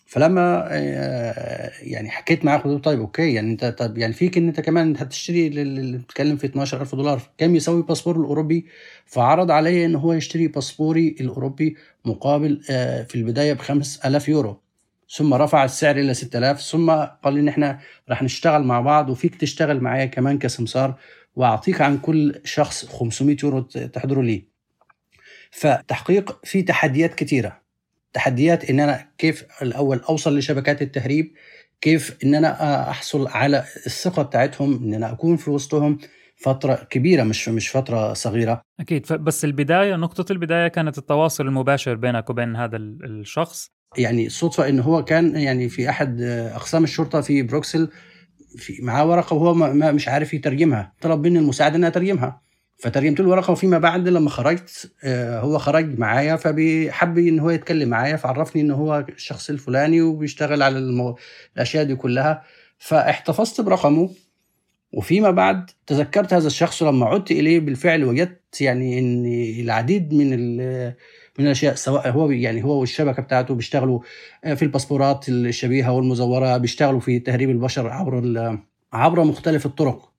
فلما 0.06 0.68
آه، 0.70 1.72
يعني 1.82 2.10
حكيت 2.10 2.44
معاه 2.44 2.58
قلت 2.58 2.84
طيب 2.84 3.00
okay 3.00 3.34
يعني 3.34 3.50
أنت 3.52 3.64
طب 3.64 3.98
يعني 3.98 4.12
فيك 4.12 4.38
إن 4.38 4.48
أنت 4.48 4.60
كمان 4.60 4.96
هتشتري 4.96 5.46
اللي 5.46 5.98
بتتكلم 5.98 6.36
في 6.36 6.46
12000 6.46 6.94
دولار. 6.94 7.22
كم 7.38 7.56
يسوي 7.56 7.82
باسبور 7.82 8.16
الأوروبي 8.20 8.66
فعرض 9.06 9.50
علي 9.50 9.84
إن 9.84 9.94
هو 9.96 10.12
يشتري 10.12 10.48
باسبوري 10.48 11.16
الأوروبي 11.20 11.76
مقابل 12.04 12.60
في 13.08 13.14
البداية 13.14 13.52
ب 13.52 13.58
5000 13.58 14.28
يورو. 14.28 14.67
ثم 15.10 15.34
رفع 15.34 15.64
السعر 15.64 15.96
إلى 15.96 16.14
6000 16.14 16.60
ثم 16.60 16.90
قال 16.90 17.34
لي 17.34 17.40
ان 17.40 17.48
إحنا 17.48 17.78
راح 18.08 18.22
نشتغل 18.22 18.62
مع 18.62 18.80
بعض 18.80 19.10
وفيك 19.10 19.34
تشتغل 19.34 19.80
معايا 19.80 20.06
كمان 20.06 20.38
كسمسار 20.38 20.94
وأعطيك 21.36 21.80
عن 21.80 21.98
كل 21.98 22.40
شخص 22.44 22.86
500 22.86 23.36
يورو 23.42 23.60
تحضروا 23.62 24.22
لي. 24.24 24.48
فتحقيق 25.50 26.40
في 26.44 26.62
تحديات 26.62 27.14
كثيره 27.14 27.60
تحديات 28.12 28.70
إن 28.70 28.80
أنا 28.80 29.08
كيف 29.18 29.44
الأول 29.62 29.98
أوصل 29.98 30.38
لشبكات 30.38 30.82
التهريب 30.82 31.32
كيف 31.80 32.18
إن 32.24 32.34
أنا 32.34 32.90
أحصل 32.90 33.28
على 33.28 33.64
الثقة 33.86 34.22
بتاعتهم 34.22 34.84
إن 34.84 34.94
أنا 34.94 35.12
أكون 35.12 35.36
في 35.36 35.50
وسطهم. 35.50 35.98
فترة 36.36 36.74
كبيرة 36.74 37.22
مش 37.22 37.48
مش 37.48 37.68
فترة 37.68 38.12
صغيرة. 38.12 38.62
أكيد. 38.80 39.12
بس 39.12 39.44
البداية 39.44 39.96
نقطة 39.96 40.32
البداية 40.32 40.68
كانت 40.68 40.98
التواصل 40.98 41.46
المباشر 41.46 41.94
بينك 41.94 42.30
وبين 42.30 42.56
هذا 42.56 42.76
الشخص. 42.76 43.70
يعني 43.96 44.28
صدفة 44.28 44.68
إن 44.68 44.80
هو 44.80 45.04
كان 45.04 45.36
يعني 45.36 45.68
في 45.68 45.88
أحد 45.90 46.20
أقسام 46.54 46.84
الشرطة 46.84 47.20
في 47.20 47.42
بروكسل 47.42 47.90
في 48.56 48.82
معاه 48.82 49.08
ورقة 49.08 49.34
وهو 49.34 49.54
ما 49.54 49.92
مش 49.92 50.08
عارف 50.08 50.34
يترجمها. 50.34 50.92
طلب 51.00 51.26
مني 51.26 51.38
المساعدة 51.38 51.76
ان 51.76 51.84
اترجمها 51.84 52.40
فترجمت 52.78 53.20
له 53.20 53.26
الورقة 53.26 53.50
وفيما 53.50 53.78
بعد 53.78 54.08
لما 54.08 54.30
خرجت 54.30 54.92
آه، 55.04 55.40
هو 55.40 55.58
خرج 55.58 55.98
معايا 55.98 56.36
فبيحب 56.36 57.18
إن 57.18 57.38
هو 57.38 57.50
يتكلم 57.50 57.88
معايا 57.88 58.16
فعرفني 58.16 58.62
إن 58.62 58.70
هو 58.70 59.04
الشخص 59.08 59.50
الفلاني 59.50 60.02
وبيشتغل 60.02 60.62
على 60.62 60.78
المو... 60.78 61.16
الأشياء 61.56 61.84
دي 61.84 61.94
كلها. 61.96 62.42
فاحتفظت 62.78 63.60
برقمه. 63.60 64.10
وفيما 64.92 65.30
بعد 65.30 65.70
تذكرت 65.86 66.34
هذا 66.34 66.46
الشخص 66.46 66.82
ولما 66.82 67.06
عدت 67.06 67.30
إليه 67.30 67.60
بالفعل 67.60 68.04
وجدت 68.04 68.60
يعني 68.60 68.98
إن 68.98 69.26
العديد 69.60 70.14
من 70.14 70.28
من 71.38 71.46
الأشياء 71.46 71.74
سواء 71.74 72.10
هو 72.10 72.30
يعني 72.30 72.64
هو 72.64 72.80
والشبكة 72.80 73.22
بتاعته 73.22 73.54
بيشتغلوا 73.54 74.00
آه، 74.44 74.54
في 74.54 74.62
الباسبورات 74.62 75.28
الشبيهة 75.28 75.92
والمزورة 75.92 76.56
بيشتغلوا 76.56 77.00
في 77.00 77.18
تهريب 77.18 77.50
البشر 77.50 77.88
عبر 77.88 78.58
عبر 78.92 79.24
مختلف 79.24 79.66
الطرق. 79.66 80.12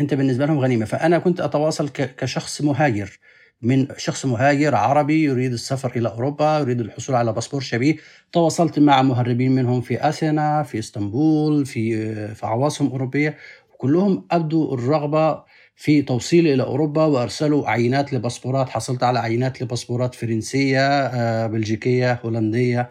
أنت 0.00 0.14
بالنسبة 0.14 0.46
لهم 0.46 0.58
غنيمة. 0.58 0.84
فأنا 0.84 1.18
كنت 1.18 1.40
أتواصل 1.40 1.88
كشخص 1.88 2.62
مهاجر. 2.62 3.18
من 3.62 3.86
شخص 3.96 4.26
مهاجر 4.26 4.74
عربي 4.74 5.24
يريد 5.24 5.52
السفر 5.52 5.92
إلى 5.96 6.08
أوروبا 6.08 6.58
يريد 6.58 6.80
الحصول 6.80 7.16
على 7.16 7.32
باسبور 7.32 7.60
شبيه. 7.60 7.96
تواصلت 8.32 8.78
مع 8.78 9.02
مهربين 9.02 9.52
منهم 9.54 9.80
في 9.80 10.08
اثينا 10.08 10.62
في 10.62 10.78
إسطنبول 10.78 11.66
في 11.66 11.94
في 12.34 12.46
عواصم 12.46 12.86
أوروبية. 12.86 13.36
كلهم 13.78 14.26
أبدوا 14.30 14.74
الرغبة 14.74 15.44
في 15.76 16.02
توصيلي 16.02 16.54
إلى 16.54 16.62
أوروبا 16.62 17.04
وأرسلوا 17.04 17.68
عينات 17.70 18.12
لباسبورات 18.12 18.68
حصلت 18.68 19.02
على 19.02 19.18
عينات 19.18 19.62
لباسبورات 19.62 20.14
فرنسية 20.14 20.80
آه، 20.80 21.46
بلجيكية 21.46 22.20
هولندية 22.24 22.90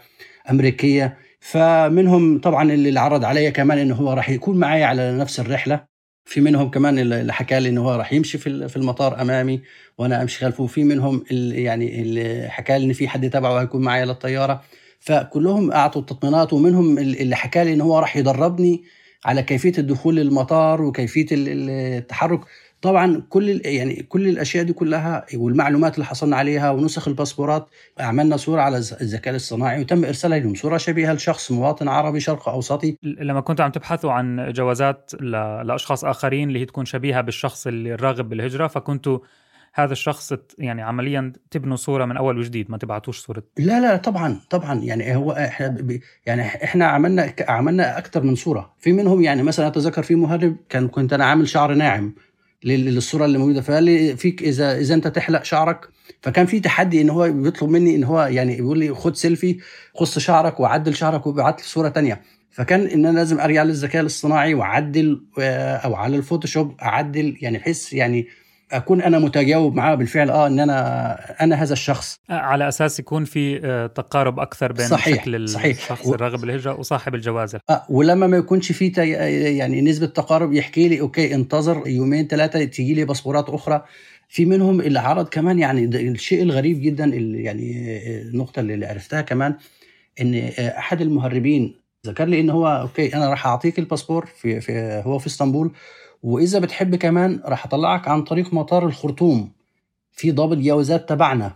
أمريكية. 0.52 1.18
فمنهم 1.40 2.40
طبعا 2.42 2.72
اللي 2.72 3.00
عرض 3.00 3.24
علي 3.26 3.52
كمان 3.52 3.78
إنه 3.78 3.96
هو 3.96 4.14
راح 4.14 4.30
يكون 4.30 4.58
معي 4.58 4.84
على 4.84 5.18
نفس 5.18 5.40
الرحلة. 5.40 5.86
في 6.26 6.42
منهم 6.42 6.70
كمان 6.72 7.00
اللي 7.00 7.34
حكى 7.34 7.60
لي 7.60 7.70
إنه 7.70 7.82
هو 7.82 7.96
راح 7.96 8.14
يمشي 8.14 8.38
في 8.38 8.68
في 8.70 8.78
المطار 8.78 9.22
أمامي 9.22 9.62
وأنا 9.98 10.22
أمشي 10.22 10.40
خلفه. 10.40 10.68
في 10.68 10.84
منهم 10.84 11.24
اللي 11.32 11.64
يعني 11.64 12.02
اللي 12.02 12.48
حكى 12.50 12.80
لي 12.80 12.86
إن 12.86 12.94
في 12.94 13.08
حد 13.08 13.30
تبعه 13.30 13.62
هيكون 13.62 13.82
معي 13.82 14.06
للطياره 14.06 14.62
فكلهم 15.00 15.72
أعطوا 15.72 16.02
التطمينات 16.02 16.54
ومنهم 16.54 16.98
اللي 16.98 17.36
حكى 17.36 17.64
لي 17.64 17.74
إنه 17.74 17.84
هو 17.84 18.00
راح 18.00 18.18
يدربني 18.18 18.84
على 19.26 19.44
كيفية 19.44 19.74
الدخول 19.78 20.16
للمطار 20.16 20.82
وكيفية 20.82 21.26
التحرك. 21.32 22.40
طبعا 22.86 23.22
كل 23.30 23.62
يعني 23.66 23.96
كل 23.96 24.28
الأشياء 24.28 24.64
دي 24.64 24.74
كلها 24.74 25.26
والمعلومات 25.36 25.96
اللي 25.96 26.06
حصلنا 26.06 26.36
عليها 26.36 26.72
ونسخ 26.72 27.08
الباسبورات 27.08 27.68
عملنا 28.00 28.38
صورة 28.38 28.62
على 28.62 28.78
الذكاء 28.78 29.32
الاصطناعي 29.32 29.82
وتم 29.82 30.06
إرسالها 30.06 30.40
لهم. 30.40 30.56
صورة 30.56 30.78
شبيهة 30.78 31.14
لشخص 31.14 31.52
مواطن 31.52 31.88
عربي 31.88 32.20
شرق 32.20 32.50
أوسطي. 32.50 32.98
لما 33.04 33.42
كنتوا 33.42 33.66
عم 33.66 33.72
تبحثوا 33.72 34.12
عن 34.12 34.52
جوازات 34.54 35.12
لأشخاص 35.66 36.06
آخرين 36.06 36.48
اللي 36.48 36.60
هي 36.60 36.66
تكون 36.66 36.86
شبيهة 36.86 37.22
بالشخص 37.22 37.68
اللي 37.68 37.94
الراغب 37.94 38.30
بالهجرة 38.30 38.68
فكنتوا 38.68 39.20
هذا 39.74 39.92
الشخص 39.92 40.34
يعني 40.58 40.82
عمليا 40.82 41.34
تبنوا 41.52 41.76
صورة 41.76 42.06
من 42.06 42.18
أول 42.18 42.38
وجديد 42.38 42.72
ما 42.72 42.78
تبعتوش 42.78 43.20
صورة؟ 43.20 43.44
لا 43.58 43.80
لا 43.80 43.98
طبعا 43.98 44.40
طبعا. 44.50 44.80
يعني 44.80 45.16
هو 45.16 45.32
إحنا 45.32 45.78
يعني 46.26 46.42
إحنا 46.42 46.86
عملنا 46.86 47.34
عملنا 47.48 47.98
أكثر 47.98 48.24
من 48.24 48.36
صورة. 48.36 48.74
في 48.80 48.94
منهم 48.94 49.22
يعني 49.22 49.44
مثلا 49.44 49.68
أتذكر 49.68 50.04
في 50.04 50.16
مهرب 50.16 50.56
كان 50.70 50.88
كنت 50.88 51.14
أنا 51.14 51.26
عامل 51.26 51.48
شعر 51.48 51.74
ناعم. 51.74 52.16
للصورة 52.64 53.26
اللي 53.26 53.38
موجودة. 53.38 53.62
فقال 53.62 53.84
لي 53.84 54.18
فيك 54.18 54.44
اذا 54.44 54.78
إذا 54.78 54.96
أنت 54.96 55.08
تحلق 55.08 55.44
شعرك. 55.44 55.90
فكان 56.22 56.46
في 56.46 56.60
تحدي 56.60 57.02
إن 57.02 57.10
هو 57.10 57.32
بيطلب 57.32 57.70
مني 57.70 57.96
إن 57.96 58.04
هو 58.04 58.22
يعني 58.22 58.58
يقول 58.58 58.80
لي 58.80 58.94
خد 58.94 59.16
سيلفي 59.16 59.58
قص 59.96 60.20
شعرك 60.20 60.60
وعدل 60.60 60.96
شعرك 60.96 61.28
وابعت 61.28 61.62
لي 61.62 61.68
صورة 61.68 61.90
تانية. 61.90 62.22
فكان 62.52 62.88
إن 62.88 63.06
أنا 63.06 63.18
لازم 63.18 63.40
أرجع 63.40 63.64
للذكاء 63.64 64.02
الاصطناعي 64.02 64.54
وأعدل 64.54 65.26
آه، 65.40 65.76
أو 65.76 65.96
على 65.96 66.18
ال 66.18 66.24
Photoshop 66.24 66.76
أعدل 66.82 67.38
يعني 67.42 67.58
بحيث 67.58 67.94
يعني 67.94 68.28
أكون 68.72 69.02
أنا 69.02 69.20
متجاوب 69.20 69.76
معاه 69.76 69.96
بالفعل 69.96 70.30
آه 70.30 70.48
إن 70.48 70.60
أنا 70.60 71.44
أنا 71.44 71.56
هذا 71.64 71.74
الشخص. 71.74 72.20
آه، 72.30 72.34
على 72.34 72.68
أساس 72.68 73.00
يكون 73.00 73.26
في 73.26 73.66
آه، 73.66 73.88
تقارب 73.88 74.40
أكثر 74.40 74.72
بين 74.72 74.88
صحيح 74.88 75.24
شكل 75.24 75.50
صحيح. 75.50 75.78
الشخص 75.78 76.08
الراغب 76.08 76.42
بالهجره 76.42 76.80
وصاحب 76.80 77.16
الجواز 77.16 77.56
آه 77.70 77.86
ولما 77.90 78.28
ما 78.28 78.38
يكونش 78.38 78.72
في 78.72 78.90
تي... 78.90 79.10
يعني 79.58 79.82
نسبة 79.82 80.06
تقارب 80.06 80.54
يحكي 80.54 80.88
لي 80.88 81.02
okay 81.02 81.36
انتظر 81.36 81.84
يومين 81.88 82.28
ثلاثة 82.28 82.64
تيجي 82.64 82.94
لي 82.94 83.06
باسبورات 83.06 83.50
أخرى. 83.50 83.86
في 84.30 84.46
منهم 84.46 84.82
اللي 84.82 85.00
عرض 85.00 85.28
كمان 85.30 85.60
يعني 85.60 85.86
الشيء 85.86 86.44
الغريب 86.44 86.82
جدا 86.82 87.04
اللي 87.04 87.44
يعني 87.44 87.98
النقطه 88.22 88.60
اللي 88.60 88.86
عرفتها 88.86 89.22
كمان 89.22 89.56
إن 90.22 90.36
أحد 90.60 91.02
المهربين 91.02 91.76
ذكر 92.08 92.26
لي 92.26 92.40
إن 92.40 92.50
هو 92.50 92.68
okay 92.68 93.16
أنا 93.16 93.30
راح 93.30 93.48
أعطيك 93.48 93.80
الباسبور 93.80 94.26
في, 94.26 94.62
في 94.62 95.02
هو 95.06 95.20
في 95.20 95.28
إسطنبول. 95.28 95.72
وإذا 96.26 96.60
بتحب 96.60 96.96
كمان 96.96 97.42
راح 97.46 97.66
أطلعك 97.66 98.08
عن 98.08 98.24
طريق 98.24 98.54
مطار 98.54 98.86
الخرطوم. 98.86 99.52
في 100.12 100.32
ضابط 100.32 100.58
جوازات 100.58 101.10
تبعنا. 101.10 101.56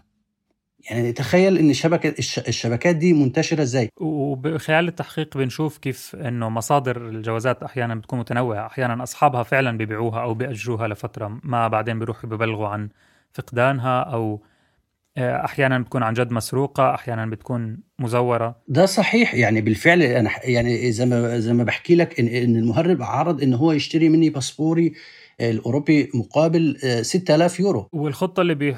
يعني 0.89 1.11
تخيل 1.11 1.57
إن 1.57 1.73
شبكه 1.73 2.13
الشبكات 2.47 2.95
دي 2.95 3.13
منتشرة 3.13 3.61
إزاي. 3.61 3.89
وخلال 3.97 4.87
التحقيق 4.87 5.37
بنشوف 5.37 5.77
كيف 5.77 6.15
إنه 6.15 6.49
مصادر 6.49 7.07
الجوازات 7.07 7.63
أحيانا 7.63 7.95
بتكون 7.95 8.19
متنوعة. 8.19 8.65
أحيانا 8.65 9.03
أصحابها 9.03 9.43
فعلا 9.43 9.77
بيبيعوها 9.77 10.21
أو 10.21 10.33
بيأجروها 10.33 10.87
لفترة 10.87 11.39
ما 11.43 11.67
بعدين 11.67 11.99
بيروحوا 11.99 12.29
ببلغوا 12.29 12.67
عن 12.67 12.89
فقدانها 13.33 13.99
أو 14.01 14.41
أحيانا 15.17 15.79
بتكون 15.79 16.03
عن 16.03 16.13
جد 16.13 16.31
مسروقة 16.31 16.95
أحيانا 16.95 17.25
بتكون 17.25 17.77
مزورة. 17.99 18.55
ده 18.67 18.85
صحيح. 18.85 19.33
يعني 19.35 19.61
بالفعل 19.61 20.01
أنا 20.01 20.29
يعني 20.43 20.91
زي 20.91 21.05
ما 21.05 21.39
زي 21.39 21.53
ما 21.53 21.63
بحكي 21.63 21.95
لك 21.95 22.19
ان 22.19 22.27
إن 22.27 22.55
المهرب 22.55 23.01
عرض 23.01 23.43
إن 23.43 23.53
هو 23.53 23.71
يشتري 23.71 24.09
مني 24.09 24.29
باسبوري 24.29 24.93
الأوروبي 25.41 26.11
مقابل 26.13 26.77
6000 27.01 27.59
آه، 27.59 27.63
يورو. 27.63 27.89
والخطة 27.91 28.41
اللي 28.41 28.55
بي 28.55 28.75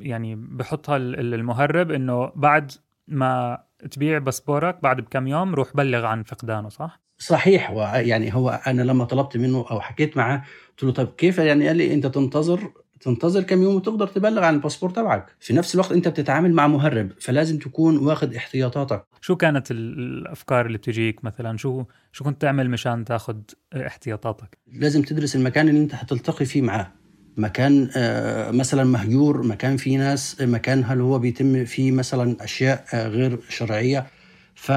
يعني 0.00 0.34
بحطها 0.36 0.96
المهرب 0.96 1.90
إنه 1.90 2.32
بعد 2.36 2.72
ما 3.08 3.58
تبيع 3.90 4.18
باسبورك 4.18 4.82
بعد 4.82 4.96
بكم 4.96 5.26
يوم 5.26 5.54
روح 5.54 5.76
بلغ 5.76 6.04
عن 6.04 6.22
فقدانه 6.22 6.68
صح؟ 6.68 7.00
صحيح. 7.18 7.70
يعني 7.94 8.34
هو 8.34 8.60
أنا 8.66 8.82
لما 8.82 9.04
طلبت 9.04 9.36
منه 9.36 9.64
أو 9.70 9.80
حكيت 9.80 10.16
معاه 10.16 10.42
قلت 10.70 10.82
له 10.82 10.92
طب 10.92 11.06
كيف؟ 11.06 11.38
يعني 11.38 11.66
قال 11.66 11.76
لي 11.76 11.94
أنت 11.94 12.06
تنتظر 12.06 12.72
تنتظر 13.04 13.42
كم 13.42 13.62
يوم 13.62 13.74
وتقدر 13.74 14.06
تبلغ 14.06 14.42
عن 14.44 14.54
الباسبور 14.54 14.90
تبعك. 14.90 15.26
في 15.40 15.52
نفس 15.52 15.74
الوقت 15.74 15.92
أنت 15.92 16.08
بتتعامل 16.08 16.52
مع 16.52 16.66
مهرب 16.66 17.10
فلازم 17.20 17.58
تكون 17.58 17.96
واخد 17.96 18.34
احتياطاتك. 18.34 19.04
شو 19.20 19.36
كانت 19.36 19.70
الأفكار 19.70 20.66
اللي 20.66 20.78
بتجيك 20.78 21.24
مثلا؟ 21.24 21.56
شو 21.56 21.84
شو 22.12 22.24
كنت 22.24 22.42
تعمل 22.42 22.70
مشان 22.70 23.04
تاخذ 23.04 23.36
احتياطاتك؟ 23.76 24.58
لازم 24.72 25.02
تدرس 25.02 25.36
المكان 25.36 25.68
اللي 25.68 25.80
أنت 25.80 25.94
حتلتقي 25.94 26.44
فيه 26.44 26.62
معاه. 26.62 26.92
مكان 27.36 27.90
آه، 27.96 28.50
مثلا 28.50 28.84
مهجور 28.84 29.42
مكان 29.42 29.76
فيه 29.76 29.98
ناس 29.98 30.36
مكان 30.40 30.84
هل 30.86 31.00
هو 31.00 31.18
بيتم 31.18 31.64
فيه 31.64 31.92
مثلا 31.92 32.36
أشياء 32.40 32.84
آه، 32.94 33.08
غير 33.08 33.38
شرعية. 33.48 34.06
ف 34.54 34.68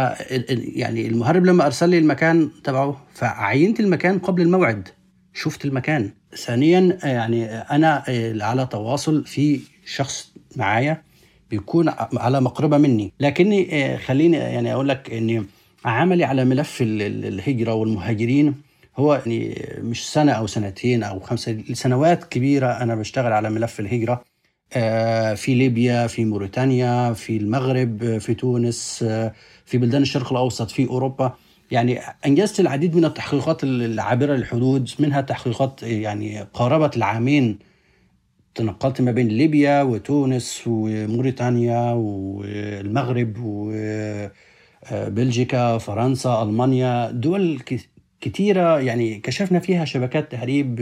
يعني 0.75 1.07
المهرب 1.07 1.45
لما 1.45 1.65
أرسل 1.65 1.89
لي 1.89 1.97
المكان 1.97 2.49
تبعه 2.63 3.05
فعينت 3.13 3.79
المكان 3.79 4.19
قبل 4.19 4.41
الموعد. 4.41 4.89
شفت 5.37 5.65
المكان. 5.65 6.11
ثانيا 6.35 6.97
يعني 7.03 7.45
أنا 7.45 8.03
على 8.41 8.65
تواصل 8.65 9.25
في 9.25 9.59
شخص 9.85 10.31
معايا 10.55 11.01
بيكون 11.49 11.89
على 12.13 12.41
مقربة 12.41 12.77
مني. 12.77 13.13
لكني 13.19 13.97
خليني 13.97 14.37
يعني 14.37 14.73
أقول 14.73 14.89
لك 14.89 15.11
إني 15.13 15.45
عملي 15.85 16.23
على 16.23 16.45
ملف 16.45 16.77
الهجرة 16.81 17.73
والمهاجرين. 17.73 18.55
هو 18.97 19.13
يعني 19.13 19.65
مش 19.81 20.11
سنة 20.11 20.31
أو 20.31 20.47
سنتين 20.47 21.03
أو 21.03 21.19
خمسة 21.19 21.63
سنوات 21.73 22.23
كبيرة 22.23 22.67
أنا 22.67 22.95
بشتغل 22.95 23.33
على 23.33 23.49
ملف 23.49 23.79
الهجرة. 23.79 24.23
آه، 24.73 25.33
في 25.33 25.53
ليبيا 25.55 26.07
في 26.07 26.25
موريتانيا 26.25 27.13
في 27.13 27.37
المغرب 27.37 28.17
في 28.17 28.33
تونس 28.33 29.03
في 29.65 29.77
بلدان 29.77 30.01
الشرق 30.01 30.31
الأوسط 30.31 30.71
في 30.71 30.87
أوروبا. 30.87 31.35
يعني 31.71 31.99
أنجزت 32.25 32.59
العديد 32.59 32.95
من 32.95 33.05
التحقيقات 33.05 33.63
العابرة 33.63 34.33
للحدود 34.33 34.89
منها 34.99 35.21
تحقيقات 35.21 35.83
يعني 35.83 36.41
قاربت 36.41 36.97
العامين. 36.97 37.59
تنقلت 38.55 39.01
ما 39.01 39.11
بين 39.11 39.27
ليبيا 39.27 39.81
وتونس 39.81 40.63
وموريتانيا 40.67 41.91
والمغرب 41.91 43.33
وبلجيكا 44.91 45.77
فرنسا 45.77 46.43
ألمانيا. 46.43 47.11
دول 47.11 47.59
كثيرة 48.21 48.79
يعني 48.79 49.19
كشفنا 49.19 49.59
فيها 49.59 49.85
شبكات 49.85 50.31
تهريب 50.31 50.79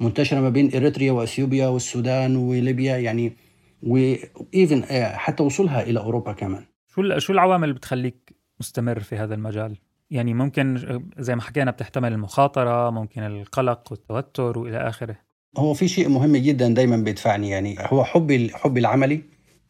منتشرة 0.00 0.40
ما 0.40 0.48
بين 0.48 0.74
إريتريا 0.74 1.12
وأثيوبيا 1.12 1.66
والسودان 1.66 2.36
وليبيا 2.36 2.96
يعني 2.96 3.36
وإيفن 3.82 4.84
حتى 5.14 5.42
وصولها 5.42 5.82
إلى 5.82 6.00
أوروبا 6.00 6.32
كمان. 6.32 6.64
شو 6.94 7.18
شو 7.18 7.32
العوامل 7.32 7.64
اللي 7.64 7.74
بتخليك 7.74 8.35
مستمر 8.60 9.00
في 9.00 9.16
هذا 9.16 9.34
المجال؟ 9.34 9.76
يعني 10.10 10.34
ممكن 10.34 11.00
زي 11.18 11.34
ما 11.34 11.42
حكينا 11.42 11.70
بتحتمل 11.70 12.12
المخاطرة 12.12 12.90
ممكن 12.90 13.22
القلق 13.22 13.88
والتوتر 13.90 14.58
وإلى 14.58 14.88
آخره. 14.88 15.16
هو 15.58 15.74
في 15.74 15.88
شيء 15.88 16.08
مهم 16.08 16.36
جدا 16.36 16.68
دايما 16.68 16.96
بيدفعني 16.96 17.50
يعني 17.50 17.76
هو 17.80 18.04
حبي 18.04 18.50
حبي 18.54 18.80
العملي. 18.80 19.22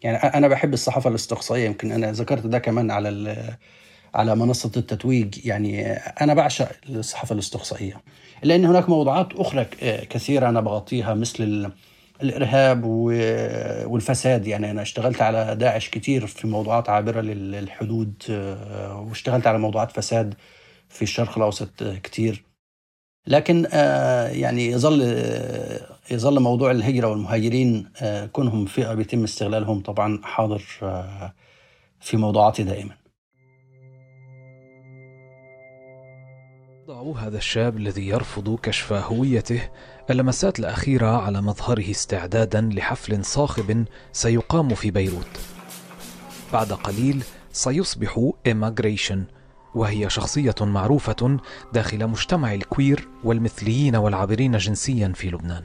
يعني 0.03 0.16
أنا 0.16 0.49
بحب 0.49 0.72
الصحافة 0.72 1.11
الاستقصائية 1.11 1.66
يمكن 1.66 1.92
أنا 1.92 2.12
ذكرت 2.12 2.46
ده 2.46 2.59
كمان 2.59 2.90
على 2.90 3.37
على 4.14 4.37
منصة 4.37 4.72
التتويج. 4.77 5.46
يعني 5.46 5.92
أنا 5.92 6.35
بعشق 6.35 6.68
الصحافة 6.88 7.33
الاستقصائية. 7.33 8.01
لأن 8.42 8.64
هناك 8.64 8.88
موضوعات 8.88 9.33
أخرى 9.33 9.64
كثيرة 10.11 10.49
أنا 10.49 10.61
بغطيها 10.61 11.14
مثل 11.14 11.70
الإرهاب 12.23 12.85
والفساد. 13.87 14.47
يعني 14.47 14.71
أنا 14.71 14.83
اشتغلت 14.83 15.23
على 15.23 15.57
داعش 15.57 15.89
كتير 15.89 16.27
في 16.27 16.47
موضوعات 16.47 16.89
عابرة 16.89 17.21
للحدود 17.21 18.23
واشتغلت 18.95 19.47
على 19.47 19.59
موضوعات 19.59 19.93
فساد 19.93 20.35
في 20.89 21.03
الشرق 21.03 21.39
الأوسط 21.39 21.85
كتير. 21.85 22.45
لكن 23.27 23.67
آه، 23.73 24.29
يعني 24.29 24.67
يظل 24.67 25.03
يظل 26.11 26.41
موضوع 26.41 26.71
الهجرة 26.71 27.07
والمهاجرين 27.07 27.91
آه، 28.03 28.27
كونهم 28.27 28.67
فئة 28.67 28.95
بيتم 28.95 29.25
استغلالهم 29.25 29.81
طبعا 29.81 30.21
حاضر 30.25 30.63
آه، 30.83 31.33
في 32.01 32.17
موضوعاتي 32.17 32.63
دائما. 32.63 32.95
ضع 36.87 37.20
هذا 37.20 37.38
الشاب 37.38 37.77
الذي 37.77 38.09
يرفض 38.09 38.59
كشف 38.62 38.92
هويته 38.92 39.61
اللمسات 40.11 40.59
الأخيرة 40.59 41.22
على 41.22 41.42
مظهره 41.42 41.90
استعدادا 41.90 42.61
لحفل 42.61 43.25
صاخب 43.25 43.85
سيقام 44.12 44.68
في 44.68 44.90
بيروت. 44.90 45.40
بعد 46.53 46.72
قليل 46.72 47.22
سيصبح 47.53 48.31
إيماغريشن 48.46 49.25
وهي 49.75 50.11
شخصية 50.11 50.55
معروفة 50.61 51.38
داخل 51.72 52.07
مجتمع 52.07 52.55
ال 52.55 52.64
queer 52.64 53.09
والمثليين 53.25 53.96
والعابرين 53.96 54.57
جنسيا 54.57 55.12
في 55.14 55.31
لبنان. 55.31 55.62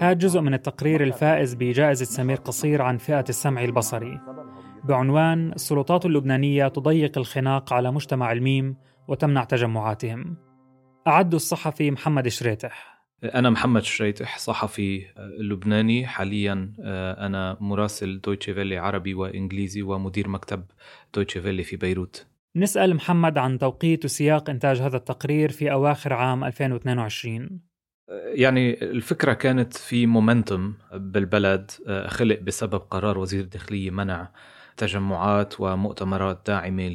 هذا 0.00 0.12
جزء 0.12 0.40
من 0.40 0.54
التقرير 0.54 1.02
الفائز 1.02 1.54
بجائزة 1.54 2.04
سمير 2.04 2.36
قصير 2.36 2.82
عن 2.82 2.98
فئة 2.98 3.24
السمع 3.28 3.64
البصري. 3.64 4.20
بعنوان 4.84 5.52
السلطات 5.52 6.06
اللبنانية 6.06 6.68
تضيق 6.68 7.18
الخناق 7.18 7.72
على 7.72 7.92
مجتمع 7.92 8.32
الميم 8.32 8.76
وتمنع 9.08 9.44
تجمعاتهم. 9.44 10.36
أعد 11.06 11.34
الصحفي 11.34 11.90
محمد 11.90 12.28
شريتح. 12.28 13.04
أنا 13.24 13.50
محمد 13.50 13.82
شريتح 13.82 14.38
صحفي 14.38 15.06
لبناني. 15.38 16.06
حاليا 16.06 16.72
آه، 16.80 17.26
أنا 17.26 17.56
مراسل 17.60 18.20
دويتشه 18.20 18.54
فيله 18.54 18.78
عربي 18.78 19.14
وإنجليزي 19.14 19.82
ومدير 19.82 20.28
مكتب 20.28 20.64
دويتشي 21.14 21.40
فيلي 21.40 21.62
في 21.62 21.76
بيروت. 21.76 22.26
نسأل 22.56 22.94
محمد 22.94 23.38
عن 23.38 23.58
توقيت 23.58 24.04
وسياق 24.04 24.50
إنتاج 24.50 24.80
هذا 24.80 24.96
التقرير 24.96 25.52
في 25.52 25.72
أواخر 25.72 26.12
عام 26.12 26.44
2022 26.44 27.60
يعني 28.34 28.82
الفكرة 28.82 29.32
كانت 29.32 29.76
في 29.76 30.06
مومنتوم 30.06 30.74
بالبلد 30.92 31.70
آه، 31.86 32.08
خلق 32.08 32.40
بسبب 32.40 32.80
قرار 32.80 33.18
وزير 33.18 33.40
الداخلية 33.40 33.90
منع 33.90 34.28
تجمعات 34.76 35.60
ومؤتمرات 35.60 36.42
داعمة 36.46 36.88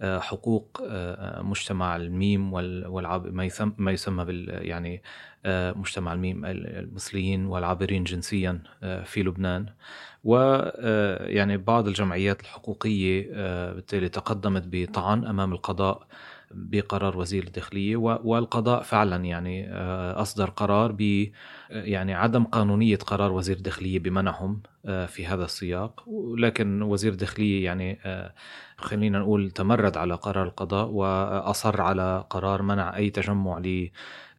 لحقوق 0.00 0.82
آه، 0.88 1.42
مجتمع 1.42 1.96
الميم 1.96 2.52
والعاب 2.52 3.34
ما 3.78 3.92
يسمى 3.92 4.24
بال 4.24 4.66
يعني 4.66 5.02
آه، 5.46 5.72
مجتمع 5.72 6.12
الميم 6.12 6.44
المصريين 6.44 7.46
والعابرين 7.46 8.04
جنسيا 8.04 8.62
في 9.04 9.22
لبنان. 9.22 9.66
ويعني 10.24 11.56
بعض 11.56 11.88
الجمعيات 11.88 12.40
الحقوقية 12.40 13.26
بالتالي 13.72 14.08
تقدمت 14.08 14.64
بطعن 14.66 15.24
أمام 15.24 15.52
القضاء 15.52 16.06
بقرار 16.54 17.18
وزير 17.18 17.42
الداخلية. 17.44 17.96
والقضاء 17.96 18.82
فعلا 18.82 19.24
يعني 19.24 19.68
آه، 19.68 20.22
أصدر 20.22 20.50
قرار 20.50 20.92
ب 20.92 21.02
آه، 21.70 21.82
يعني 21.82 22.14
عدم 22.14 22.44
قانونية 22.44 22.96
قرار 22.96 23.32
وزير 23.32 23.56
الداخلية 23.56 23.98
بمنعهم 23.98 24.62
آه، 24.86 25.06
في 25.06 25.26
هذا 25.26 25.44
السياق. 25.44 26.02
ولكن 26.08 26.82
وزير 26.82 27.12
الداخلية 27.12 27.64
يعني 27.64 27.98
خلينا 28.76 29.18
نقول 29.18 29.50
تمرد 29.50 29.96
على 29.96 30.14
قرار 30.14 30.44
القضاء 30.44 30.88
وأصر 30.88 31.80
على 31.80 32.24
قرار 32.30 32.62
منع 32.62 32.96
أي 32.96 33.10
تجمع 33.10 33.58
ل 33.58 33.90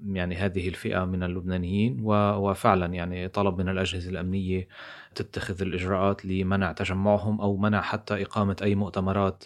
يعني 0.05 0.35
هذه 0.35 0.67
الفئة 0.67 1.05
من 1.05 1.23
اللبنانيين. 1.23 1.97
وفعلا 2.03 2.93
يعني 2.93 3.27
طلب 3.27 3.61
من 3.61 3.69
الأجهزة 3.69 4.09
الأمنية 4.09 4.67
تتخذ 5.15 5.61
الإجراءات 5.61 6.25
لمنع 6.25 6.71
تجمعهم 6.71 7.41
أو 7.41 7.57
منع 7.57 7.81
حتى 7.81 8.23
إقامة 8.23 8.55
أي 8.61 8.75
مؤتمرات 8.75 9.43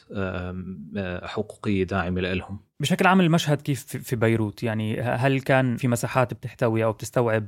حقوقية 1.23 1.83
داعمة 1.83 2.21
لهم 2.21 2.59
بشكل 2.79 3.07
عام 3.07 3.21
المشهد 3.21 3.61
كيف 3.61 3.85
في 3.85 4.15
بيروت؟ 4.15 4.63
يعني 4.63 5.01
هل 5.01 5.41
كان 5.41 5.77
في 5.77 5.87
مساحات 5.87 6.33
بتحتوي 6.33 6.83
أو 6.83 6.91
بتستوعب 6.91 7.47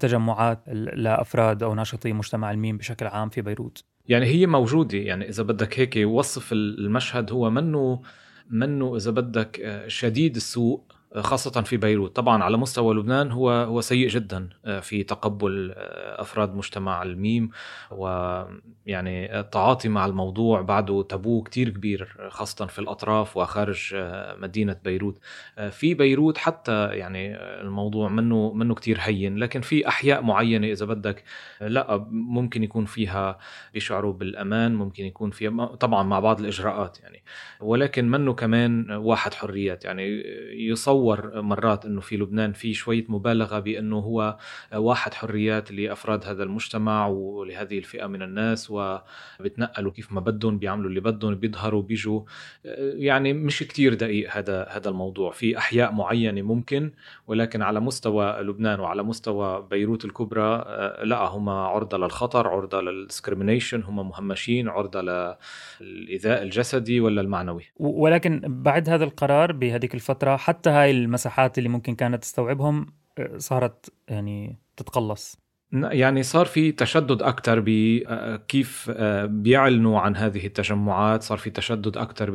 تجمعات 0.00 0.68
لأفراد 0.94 1.62
أو 1.62 1.74
ناشطي 1.74 2.12
مجتمع 2.12 2.50
الميم 2.50 2.76
بشكل 2.78 3.06
عام 3.06 3.28
في 3.28 3.42
بيروت؟ 3.42 3.84
يعني 4.10 4.26
هي 4.26 4.46
موجودة 4.46 4.98
يعني 4.98 5.28
إذا 5.28 5.42
بدك 5.42 5.80
هيك 5.80 5.94
وصف 5.96 6.52
المشهد 6.52 7.32
هو 7.32 7.50
منه 7.50 8.02
منه 8.50 8.96
إذا 8.96 9.10
بدك 9.10 9.60
آه، 9.60 9.88
شديد 9.88 10.36
السوء. 10.36 10.82
خاصة 11.16 11.62
في 11.62 11.76
بيروت. 11.76 12.16
طبعا 12.16 12.44
على 12.44 12.56
مستوى 12.56 12.94
لبنان 12.94 13.30
هو 13.30 13.50
هو 13.50 13.80
سيء 13.80 14.08
جدا 14.08 14.48
آه، 14.64 14.80
في 14.80 15.02
تقبل 15.02 15.72
آه، 15.76 16.20
أفراد 16.20 16.54
مجتمع 16.54 17.02
الميم 17.02 17.50
ويعني 17.90 19.40
التعاطي 19.40 19.88
مع 19.88 20.06
الموضوع 20.06 20.60
بعده 20.60 21.02
تابو 21.02 21.42
كتير 21.42 21.68
كبير 21.68 22.28
خاصة 22.28 22.66
في 22.66 22.78
الأطراف 22.78 23.36
وخارج 23.36 23.90
آه، 23.94 24.36
مدينة 24.36 24.76
بيروت. 24.84 25.18
في 25.70 25.94
بيروت 25.94 26.38
حتى 26.38 26.86
يعني 26.86 27.36
الموضوع 27.36 28.08
منه 28.08 28.52
منه 28.52 28.74
كتير 28.74 28.98
هين. 29.00 29.36
لكن 29.36 29.60
في 29.60 29.88
أحياء 29.88 30.22
معينة 30.22 30.66
إذا 30.66 30.86
بدك 30.86 31.24
لا 31.60 32.06
ممكن 32.10 32.62
يكون 32.62 32.84
فيها 32.84 33.38
بيشعروا 33.74 34.12
بالأمان 34.12 34.74
ممكن 34.74 35.04
يكون 35.04 35.30
فيها 35.30 35.66
طبعا 35.66 36.02
مع 36.02 36.20
بعض 36.20 36.40
الإجراءات 36.40 37.00
يعني. 37.00 37.22
ولكن 37.60 38.08
منه 38.10 38.34
كمان 38.34 38.90
واحد 38.90 39.34
حريات. 39.34 39.84
يعني 39.84 40.22
يصور 40.68 40.99
تصور 41.00 41.42
مرات 41.42 41.86
إنه 41.86 42.00
في 42.00 42.16
لبنان 42.16 42.52
في 42.52 42.74
شوية 42.74 43.04
مبالغة 43.08 43.58
بأنه 43.58 43.98
هو 43.98 44.36
واحد 44.74 45.14
حريات 45.14 45.72
لأفراد 45.72 46.24
هذا 46.24 46.42
المجتمع 46.42 47.06
ولهذه 47.06 47.78
الفئة 47.78 48.06
من 48.06 48.22
الناس 48.22 48.70
وبتنقلوا 48.70 49.92
كيف 49.92 50.12
ما 50.12 50.20
بدهم 50.20 50.58
بيعملوا 50.58 50.88
اللي 50.88 51.00
بدهم 51.00 51.34
بيظهروا 51.34 51.82
بيجوا. 51.82 52.20
يعني 52.94 53.32
مش 53.32 53.58
كتير 53.58 53.94
دقيق 53.94 54.36
هذا 54.36 54.66
هذا 54.70 54.88
الموضوع. 54.88 55.30
في 55.30 55.58
أحياء 55.58 55.92
معينة 55.92 56.42
ممكن 56.42 56.92
ولكن 57.26 57.62
على 57.62 57.80
مستوى 57.80 58.40
لبنان 58.40 58.80
وعلى 58.80 59.02
مستوى 59.02 59.66
بيروت 59.70 60.04
الكبرى 60.04 60.64
لا 61.04 61.18
هم 61.18 61.48
عرضة 61.48 61.98
للخطر 61.98 62.48
عرضة 62.48 62.80
للديسكريميشن 62.80 63.82
هم 63.82 64.08
مهمشين 64.08 64.68
عرضة 64.68 65.00
للإيذاء 65.80 66.42
الجسدي 66.42 67.00
ولا 67.00 67.20
المعنوي. 67.20 67.64
ولكن 67.78 68.40
بعد 68.46 68.88
هذا 68.88 69.04
القرار 69.04 69.52
بهذيك 69.52 69.94
الفترة 69.94 70.36
حتى 70.36 70.70
هاي 70.70 70.89
هاي 70.90 70.96
المساحات 70.96 71.58
اللي 71.58 71.68
ممكن 71.68 71.94
كانت 71.94 72.22
تستوعبهم 72.22 72.86
آه، 73.18 73.38
صارت 73.38 73.92
يعني 74.08 74.58
تتقلص. 74.76 75.36
يعني 75.72 76.22
صار 76.22 76.46
في 76.46 76.72
تشدد 76.72 77.22
أكثر 77.22 77.62
بكيف 77.66 78.90
آه، 78.90 79.22
آه، 79.22 79.26
بيعلنوا 79.26 80.00
عن 80.00 80.16
هذه 80.16 80.46
التجمعات 80.46 81.22
صار 81.22 81.38
في 81.38 81.50
تشدد 81.50 81.96
أكثر 81.96 82.30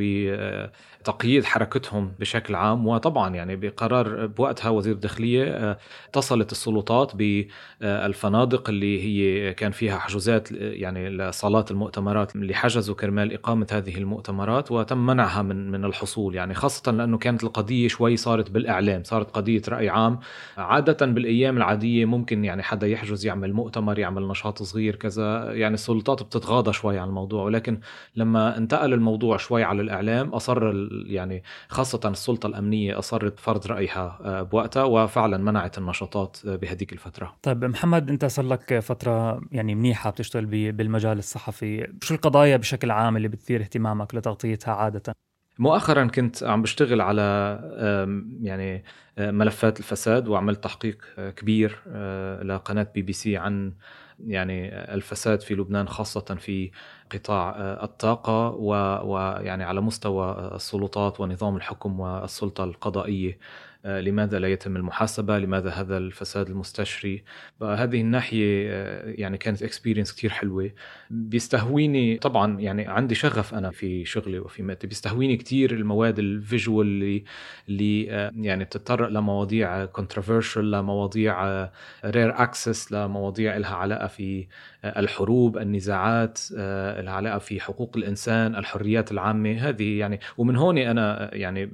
تقييد 1.04 1.46
حركتهم 1.46 2.12
بشكل 2.20 2.56
عام. 2.56 2.88
وطبعا 2.88 3.36
يعني 3.36 3.56
بقرار 3.56 4.26
بوقتها 4.26 4.70
وزير 4.70 4.94
الداخلية 4.94 5.44
آه، 5.44 5.78
اتصلت 6.10 6.52
السلطات 6.52 7.12
بالفنادق 7.16 8.70
اللي 8.70 9.04
هي 9.04 9.54
كان 9.54 9.72
فيها 9.72 9.98
حجوزات 9.98 10.52
يعني 10.52 11.10
لصالات 11.10 11.72
المؤتمرات 11.72 12.36
اللي 12.36 12.54
حجزوا 12.54 12.96
كرمال 12.96 13.34
إقامة 13.34 13.68
هذه 13.72 13.98
المؤتمرات 13.98 14.72
وتم 14.72 15.06
منعها 15.06 15.42
من 15.42 15.72
من 15.72 15.86
الحصول. 15.86 16.36
يعني 16.36 16.54
خاصة 16.54 16.92
لأنه 16.92 17.18
كانت 17.18 17.44
القضية 17.44 17.88
شوي 17.88 18.18
صارت 18.18 18.52
بالإعلام 18.52 19.04
صارت 19.04 19.32
قضية 19.32 19.62
رأي 19.70 19.90
عام. 19.90 20.20
عادة 20.58 21.06
بالأيام 21.06 21.58
العادية 21.58 22.06
ممكن 22.06 22.46
يعني 22.46 22.64
حدا 22.64 22.88
يحجز 22.88 23.25
يعمل 23.26 23.54
مؤتمر 23.54 24.00
يعمل 24.00 24.28
نشاط 24.28 24.64
صغير 24.64 24.96
كذا 24.96 25.54
يعني 25.54 25.74
السلطات 25.74 26.24
بتتغاضى 26.24 26.74
شوي 26.74 27.00
عن 27.00 27.08
الموضوع. 27.08 27.44
ولكن 27.44 27.80
لما 28.16 28.58
انتقل 28.58 28.94
الموضوع 28.94 29.38
شوي 29.38 29.64
على 29.64 29.82
الإعلام 29.82 30.30
أصر 30.30 30.74
يعني 31.06 31.44
خاصة 31.70 32.00
السلطة 32.06 32.48
الأمنية 32.48 33.00
أصرت 33.00 33.40
فرض 33.40 33.68
رأيها 33.68 34.20
آه، 34.22 34.42
بوقتها 34.42 34.84
وفعلا 34.84 35.38
منعت 35.38 35.78
النشاطات 35.78 36.38
بهديك 36.46 36.94
الفترة. 36.94 37.36
طيب 37.42 37.66
محمد 37.66 38.10
أنت 38.10 38.26
صار 38.26 38.46
لك 38.46 38.80
فترة 38.80 39.42
يعني 39.52 39.76
منيحة 39.76 40.10
بتشتغل 40.10 40.46
بالمجال 40.72 41.18
الصحفي. 41.18 41.88
شو 42.02 42.16
القضايا 42.16 42.58
بشكل 42.58 42.92
عام 42.92 43.18
اللي 43.18 43.28
بتثير 43.28 43.62
اهتمامك 43.62 44.16
لتغطيتها 44.16 44.74
عادة؟ 44.74 45.25
مؤخرا 45.60 46.06
كنت 46.08 46.44
عم 46.44 46.62
بشتغل 46.62 47.02
على 47.02 47.22
يعني 48.42 48.84
ملفات 49.18 49.80
الفساد 49.80 50.28
وعملت 50.28 50.64
تحقيق 50.64 51.06
كبير 51.36 51.72
لقناة 52.44 52.88
بي 52.96 53.02
بي 53.02 53.14
سي 53.14 53.38
عن 53.38 53.74
يعني 54.28 54.70
الفساد 54.94 55.42
في 55.42 55.54
لبنان 55.56 55.88
خاصة 55.88 56.22
في 56.40 56.72
قطاع 57.12 57.56
الطاقة 57.84 58.50
ويعني 59.04 59.64
على 59.64 59.82
مستوى 59.82 60.52
السلطات 60.56 61.20
ونظام 61.20 61.56
الحكم 61.56 62.00
والسلطة 62.00 62.64
القضائية. 62.64 63.32
آه، 63.32 63.38
لماذا 63.86 64.40
لا 64.40 64.48
يتم 64.48 64.76
المحاسبة؟ 64.76 65.40
لماذا 65.40 65.70
هذا 65.70 65.98
الفساد 65.98 66.50
المستشري؟ 66.50 67.24
هذه 67.62 68.02
الناحية 68.02 68.70
آه، 68.70 69.14
يعني 69.18 69.38
كانت 69.38 69.64
experience 69.64 70.16
كثير 70.16 70.30
حلوة. 70.30 70.72
بيستهويني 71.10 72.18
طبعا 72.18 72.60
يعني 72.60 72.88
عندي 72.88 73.16
شغف 73.16 73.54
أنا 73.54 73.72
في 73.72 74.06
شغلي 74.06 74.40
وفي 74.40 74.64
مادتي 74.64 74.88
بيستهويني 74.88 75.38
كثير 75.38 75.72
المواد 75.72 76.20
ال 76.20 76.29
visual 76.29 76.88
اللي 76.88 77.24
اللي 77.70 78.12
آه، 78.12 78.32
يعني 78.36 78.66
تتطرق 78.66 79.10
لمواضيع 79.10 79.86
controversial 79.86 80.72
لمواضيع 80.72 81.64
rare 82.06 82.44
access 82.44 82.92
لمواضيع 82.92 83.58
لها 83.58 83.76
علاقة 83.76 84.08
في 84.08 84.48
الحروب 84.86 85.58
النزاعات 85.58 86.40
لها 86.52 87.12
علاقة 87.12 87.38
في 87.40 87.60
حقوق 87.60 87.98
الإنسان 87.98 88.56
الحريات 88.56 89.12
العامة. 89.12 89.52
هذه 89.52 90.00
يعني 90.00 90.20
ومن 90.38 90.56
هون 90.56 90.78
أنا 90.78 91.36
يعني 91.36 91.72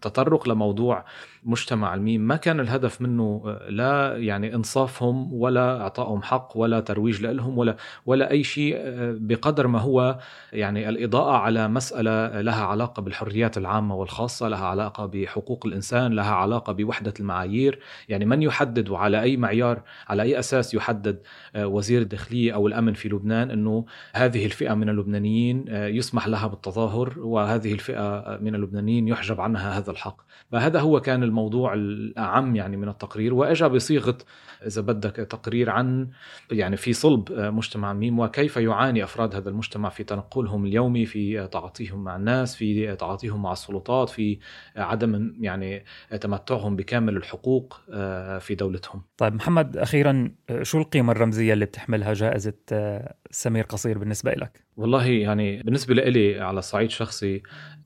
تطرق 0.00 0.48
لموضوع 0.48 1.04
مجتمع 1.44 1.94
الميم 1.94 2.20
ما 2.20 2.36
كان 2.36 2.60
الهدف 2.60 3.00
منه 3.00 3.42
آه، 3.46 3.70
لا 3.70 4.16
يعني 4.16 4.54
إنصافهم 4.54 5.32
ولا 5.32 5.80
إعطائهم 5.80 6.22
حق 6.22 6.52
ولا 6.54 6.80
ترويج 6.80 7.26
لهم 7.26 7.58
ولا 7.58 7.76
ولا 8.06 8.30
أي 8.30 8.44
شيء 8.44 8.74
آه، 8.76 9.16
بقدر 9.20 9.66
ما 9.66 9.78
هو 9.78 10.18
يعني 10.52 10.88
الإضاءة 10.88 11.36
على 11.36 11.68
مسألة 11.68 12.40
لها 12.40 12.64
علاقة 12.64 13.02
بالحريات 13.02 13.58
العامة 13.58 13.94
والخاصة 13.94 14.48
لها 14.48 14.66
علاقة 14.66 15.06
بحقوق 15.06 15.66
الإنسان 15.66 16.12
لها 16.12 16.34
علاقة 16.34 16.72
بوحدة 16.72 17.14
المعايير. 17.20 17.78
يعني 18.08 18.24
من 18.24 18.42
يحدد 18.42 18.88
وعلى 18.88 19.22
أي 19.22 19.36
معيار 19.36 19.82
على 20.08 20.22
أي 20.22 20.38
أساس 20.38 20.74
يحدد 20.74 21.22
آه، 21.56 21.66
وزير 21.66 22.02
الداخليه 22.02 22.54
أو 22.54 22.66
الأمن 22.66 22.92
في 22.92 23.08
لبنان 23.08 23.50
إنه 23.50 23.84
هذه 24.12 24.46
الفئة 24.46 24.74
من 24.74 24.88
اللبنانيين 24.88 25.64
يسمح 25.68 26.28
لها 26.28 26.46
بالتظاهر 26.46 27.14
وهذه 27.18 27.72
الفئة 27.72 28.38
من 28.42 28.54
اللبنانيين 28.54 29.08
يحجب 29.08 29.40
عنها 29.40 29.78
هذا 29.78 29.90
الحق. 29.90 30.16
فهذا 30.52 30.80
هو 30.80 31.00
كان 31.00 31.17
الموضوع 31.22 31.74
الأعم 31.74 32.56
يعني 32.56 32.76
من 32.76 32.88
التقرير 32.88 33.34
وأجا 33.34 33.66
بصيغة 33.66 34.18
إذا 34.66 34.80
بدك 34.80 35.16
تقرير 35.16 35.70
عن 35.70 36.08
يعني 36.50 36.76
في 36.76 36.92
صلب 36.92 37.32
مجتمع 37.32 37.92
ميم 37.92 38.18
وكيف 38.18 38.56
يعاني 38.56 39.04
أفراد 39.04 39.34
هذا 39.34 39.50
المجتمع 39.50 39.88
في 39.88 40.04
تنقلهم 40.04 40.64
اليومي 40.64 41.06
في 41.06 41.46
تعاطيهم 41.46 42.04
مع 42.04 42.16
الناس 42.16 42.56
في 42.56 42.96
تعاطيهم 42.96 43.42
مع 43.42 43.52
السلطات 43.52 44.08
في 44.08 44.38
عدم 44.76 45.34
يعني 45.40 45.84
تمتعهم 46.20 46.76
بكامل 46.76 47.16
الحقوق 47.16 47.80
آه، 47.92 48.38
في 48.38 48.54
دولتهم 48.54 49.02
طيب 49.16 49.34
محمد 49.34 49.76
أخيرا 49.76 50.32
شو 50.62 50.78
القيمة 50.78 51.12
الرمزية 51.12 51.52
اللي 51.52 51.64
بتحملها 51.64 52.12
جائزة 52.12 52.54
آه، 52.72 53.14
سمير 53.30 53.64
قصير 53.64 53.98
بالنسبة 53.98 54.32
لك؟ 54.32 54.67
والله 54.78 55.06
يعني 55.06 55.62
بالنسبة 55.62 55.94
لي 55.94 56.40
على 56.40 56.62
صعيد 56.62 56.90
شخصي 56.90 57.42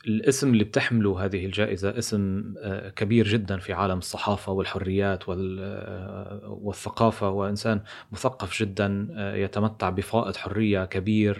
الاسم 0.07 0.52
اللي 0.52 0.64
بتحمله 0.64 1.24
هذه 1.24 1.46
الجائزة 1.46 1.98
اسم 1.98 2.55
آه، 2.59 2.88
كبير 2.90 3.28
جدا 3.28 3.59
في 3.59 3.72
عالم 3.72 3.98
الصحافة 3.98 4.52
والحريات 4.52 5.24
آه، 5.28 6.59
والثقافة 6.62 7.31
وإنسان 7.31 7.81
مثقف 8.12 8.59
جدا 8.62 9.09
آه، 9.16 9.37
يتمتع 9.37 9.90
بفائض 9.90 10.37
حرية 10.37 10.85
كبير 10.85 11.35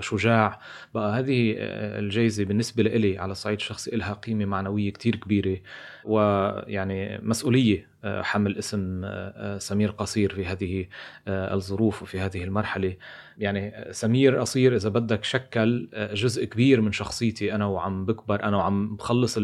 شجاع. 0.00 0.60
بقى 0.94 1.18
هذه 1.18 1.54
الجائزة 1.98 2.44
بالنسبة 2.44 2.82
لي 2.82 3.18
على 3.18 3.32
الصعيد 3.32 3.58
الشخصي 3.58 3.96
لها 3.96 4.12
قيمة 4.12 4.44
معنوية 4.44 4.92
كتير 4.92 5.16
كبيرة. 5.16 5.58
ويعني 6.04 7.18
مسؤولية 7.22 7.90
آه، 8.04 8.22
حمل 8.22 8.58
اسم 8.58 9.04
آه، 9.04 9.08
آه، 9.08 9.58
سمير 9.58 9.90
قصير 9.90 10.34
في 10.34 10.46
هذه 10.46 10.86
الظروف 11.28 12.02
وفي 12.02 12.20
هذه 12.20 12.44
المرحلة. 12.44 12.96
يعني 13.38 13.84
سمير 13.90 14.36
قصير 14.36 14.76
إذا 14.76 14.88
بدك 14.88 15.24
شكل 15.24 15.88
جزء 16.12 16.44
كبير 16.44 16.80
من 16.80 16.92
شخصيتي 16.92 17.54
أنا 17.54 17.66
وعم 17.66 18.04
بكبر 18.04 18.44
أنا 18.44 18.56
وعم 18.56 18.96
بخلص 18.96 19.38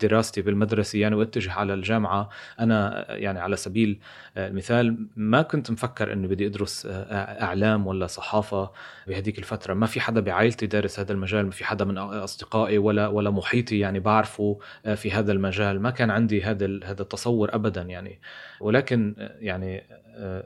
دراستي 0.00 0.42
بالمدرسة 0.42 0.98
يعني 0.98 1.14
واتجه 1.14 1.52
على 1.52 1.74
الجامعة. 1.74 2.28
أنا 2.60 3.06
يعني 3.14 3.38
على 3.38 3.56
سبيل 3.56 3.98
المثال 4.36 5.08
ما 5.16 5.42
كنت 5.42 5.70
مفكر 5.70 6.12
أني 6.12 6.26
بدي 6.26 6.46
أدرس 6.46 6.88
أعلام 6.90 7.86
ولا 7.86 8.06
صحافة 8.06 8.70
بهذيك 9.06 9.38
الفترة. 9.38 9.74
ما 9.74 9.86
في 9.86 10.00
حدا 10.00 10.20
بعائلتي 10.20 10.66
دارس 10.66 11.00
هذا 11.00 11.12
المجال 11.12 11.44
ما 11.44 11.50
في 11.50 11.64
حدا 11.64 11.84
من 11.84 11.98
أصدقائي 11.98 12.78
ولا 12.78 13.08
ولا 13.08 13.30
محيطي 13.30 13.78
يعني 13.78 14.00
بعرفه 14.00 14.58
في 14.94 15.10
هذا 15.10 15.32
المجال 15.34 15.80
ما 15.80 15.90
كان 15.90 16.10
عندي 16.10 16.42
هذا 16.42 16.66
هذا 16.84 17.02
التصور 17.02 17.54
ابدا 17.54 17.82
يعني. 17.82 18.20
ولكن 18.60 19.14
يعني 19.18 19.86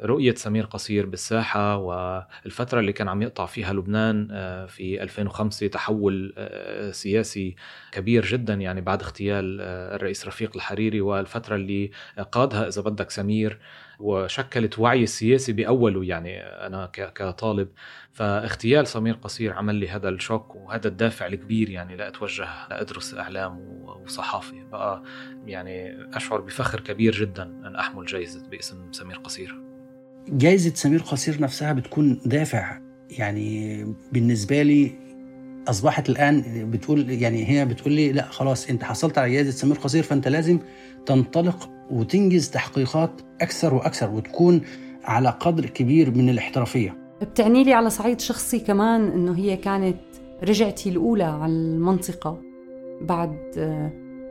رؤية 0.03 0.35
سمير 0.35 0.65
قصير 0.65 1.07
بالساحة 1.07 1.77
والفترة 1.77 2.81
اللي 2.81 2.93
كان 2.93 3.09
عم 3.09 3.23
يقطع 3.23 3.47
فيها 3.47 3.73
لبنان 3.73 4.29
في 4.67 5.03
2005 5.03 5.67
تحول 5.67 6.35
سياسي 6.93 7.57
كبير 7.93 8.27
جدا 8.27 8.55
يعني 8.55 8.81
بعد 8.81 9.03
اغتيال 9.03 9.61
الرئيس 9.95 10.27
رفيق 10.27 10.51
الحريري 10.57 11.01
والفترة 11.01 11.57
اللي 11.57 11.91
قادها 12.33 12.69
إذا 12.69 12.83
بدك 12.83 13.11
سمير. 13.11 13.59
وشكلت 13.99 14.79
وعي 14.79 15.03
السياسي 15.03 15.53
بأوله 15.53 16.05
يعني 16.05 16.41
أنا 16.41 16.87
كطالب. 16.93 17.69
فاغتيال 18.13 18.87
سمير 18.87 19.15
قصير 19.15 19.53
عمل 19.53 19.75
لي 19.75 19.89
هذا 19.89 20.09
الشوك 20.09 20.57
وهذا 20.57 20.89
الدافع 20.89 21.27
الكبير 21.27 21.71
يعني 21.71 21.97
لاتوجه 21.97 22.49
لادرس 22.71 23.15
أعلام 23.15 23.59
وصحافة. 24.05 24.65
بقى 24.73 25.03
يعني 25.47 25.97
أشعر 26.17 26.41
بفخر 26.41 26.81
كبير 26.81 27.13
جدا 27.15 27.43
أن 27.43 27.77
أحمل 27.77 28.07
جائزه 28.07 28.49
باسم 28.49 28.93
سمير 28.93 29.17
قصير. 29.17 29.61
جائزه 30.29 30.75
سمير 30.75 31.01
قصير 31.01 31.41
نفسها 31.41 31.73
بتكون 31.73 32.21
دافع. 32.27 32.81
يعني 33.11 33.85
بالنسبة 34.13 34.63
لي 34.63 34.93
أصبحت 35.69 36.09
الآن 36.09 36.71
بتقول 36.71 37.11
يعني 37.11 37.49
هي 37.49 37.65
بتقول 37.65 37.93
لي 37.93 38.13
لا 38.13 38.29
خلاص 38.29 38.71
أنت 38.71 38.85
حصلت 38.85 39.19
على 39.19 39.33
جائزه 39.33 39.51
سمير 39.51 39.77
قصير 39.77 40.03
فأنت 40.03 40.29
لازم 40.29 40.59
تنطلق 41.07 41.78
وتنجز 41.91 42.51
تحقيقات 42.51 43.11
أكثر 43.41 43.75
وأكثر 43.75 44.11
وتكون 44.11 44.61
على 45.05 45.29
قدر 45.41 45.67
كبير 45.67 46.11
من 46.11 46.29
الاحترافية. 46.29 46.97
بتعني 47.23 47.65
لي 47.65 47.73
على 47.73 47.91
صعيد 47.91 48.21
شخصي 48.21 48.59
كمان 48.59 49.09
إنه 49.09 49.37
هي 49.37 49.57
كانت 49.57 49.97
رجعتي 50.45 50.89
الأولى 50.89 51.25
على 51.25 51.53
المنطقة 51.53 52.39
بعد 53.01 53.37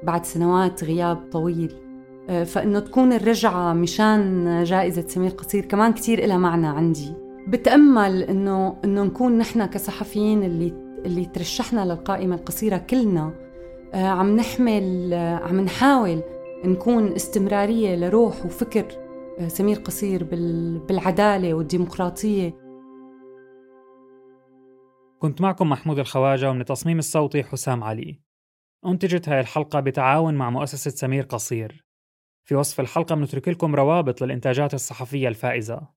بعد 0.03 0.25
سنوات 0.25 0.83
غياب 0.83 1.17
طويل. 1.31 1.75
فإنه 2.45 2.79
تكون 2.79 3.13
الرجعة 3.13 3.73
مشان 3.73 4.63
جائزة 4.63 5.03
سمير 5.07 5.31
قصير 5.31 5.65
كمان 5.65 5.93
كثير 5.93 6.25
لها 6.25 6.37
معنى 6.37 6.67
عندي. 6.67 7.13
بتأمل 7.47 8.23
إنه 8.23 8.75
إنه 8.83 9.03
نكون 9.03 9.37
نحن 9.37 9.65
كصحفيين 9.65 10.43
اللي 10.43 10.73
اللي 11.05 11.25
ترشحنا 11.25 11.85
للقائمة 11.85 12.35
القصيرة 12.35 12.77
كلنا 12.77 13.33
عم 13.93 14.35
نحمل 14.35 15.13
عم 15.43 15.59
نحاول 15.61 16.21
نكون 16.65 17.13
استمرارية 17.13 17.95
لروح 17.95 18.45
وفكر 18.45 18.85
آه، 19.39 19.47
سمير 19.47 19.77
قصير 19.77 20.23
بالعدالة 20.87 21.53
والديمقراطية. 21.53 22.53
كنت 25.19 25.41
معكم 25.41 25.69
محمود 25.69 25.99
الخواجة 25.99 26.49
ومن 26.49 26.61
التصميم 26.61 26.99
الصوتي 26.99 27.43
حسام 27.43 27.83
علي. 27.83 28.21
أنتجت 28.85 29.29
هاي 29.29 29.39
الحلقة 29.39 29.79
بتعاون 29.79 30.33
مع 30.33 30.49
مؤسسة 30.49 30.91
سمير 30.91 31.23
قصير. 31.23 31.85
في 32.47 32.55
وصف 32.55 32.79
الحلقة 32.79 33.15
بنترك 33.15 33.47
لكم 33.47 33.75
روابط 33.75 34.21
للإنتاجات 34.21 34.73
الصحفية 34.73 35.27
الفائزة. 35.27 35.87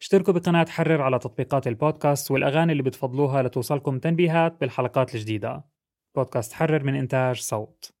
اشتركوا 0.00 0.34
بقناة 0.34 0.66
حرر 0.68 1.02
على 1.02 1.18
تطبيقات 1.18 1.66
البودكاست 1.66 2.30
والأغاني 2.30 2.72
اللي 2.72 2.82
بتفضلوها 2.82 3.42
لتوصلكم 3.42 3.98
تنبيهات 3.98 4.60
بالحلقات 4.60 5.14
الجديدة. 5.14 5.64
بودكاست 6.16 6.52
حرر 6.52 6.84
من 6.84 6.94
إنتاج 6.94 7.40
صوت. 7.40 7.99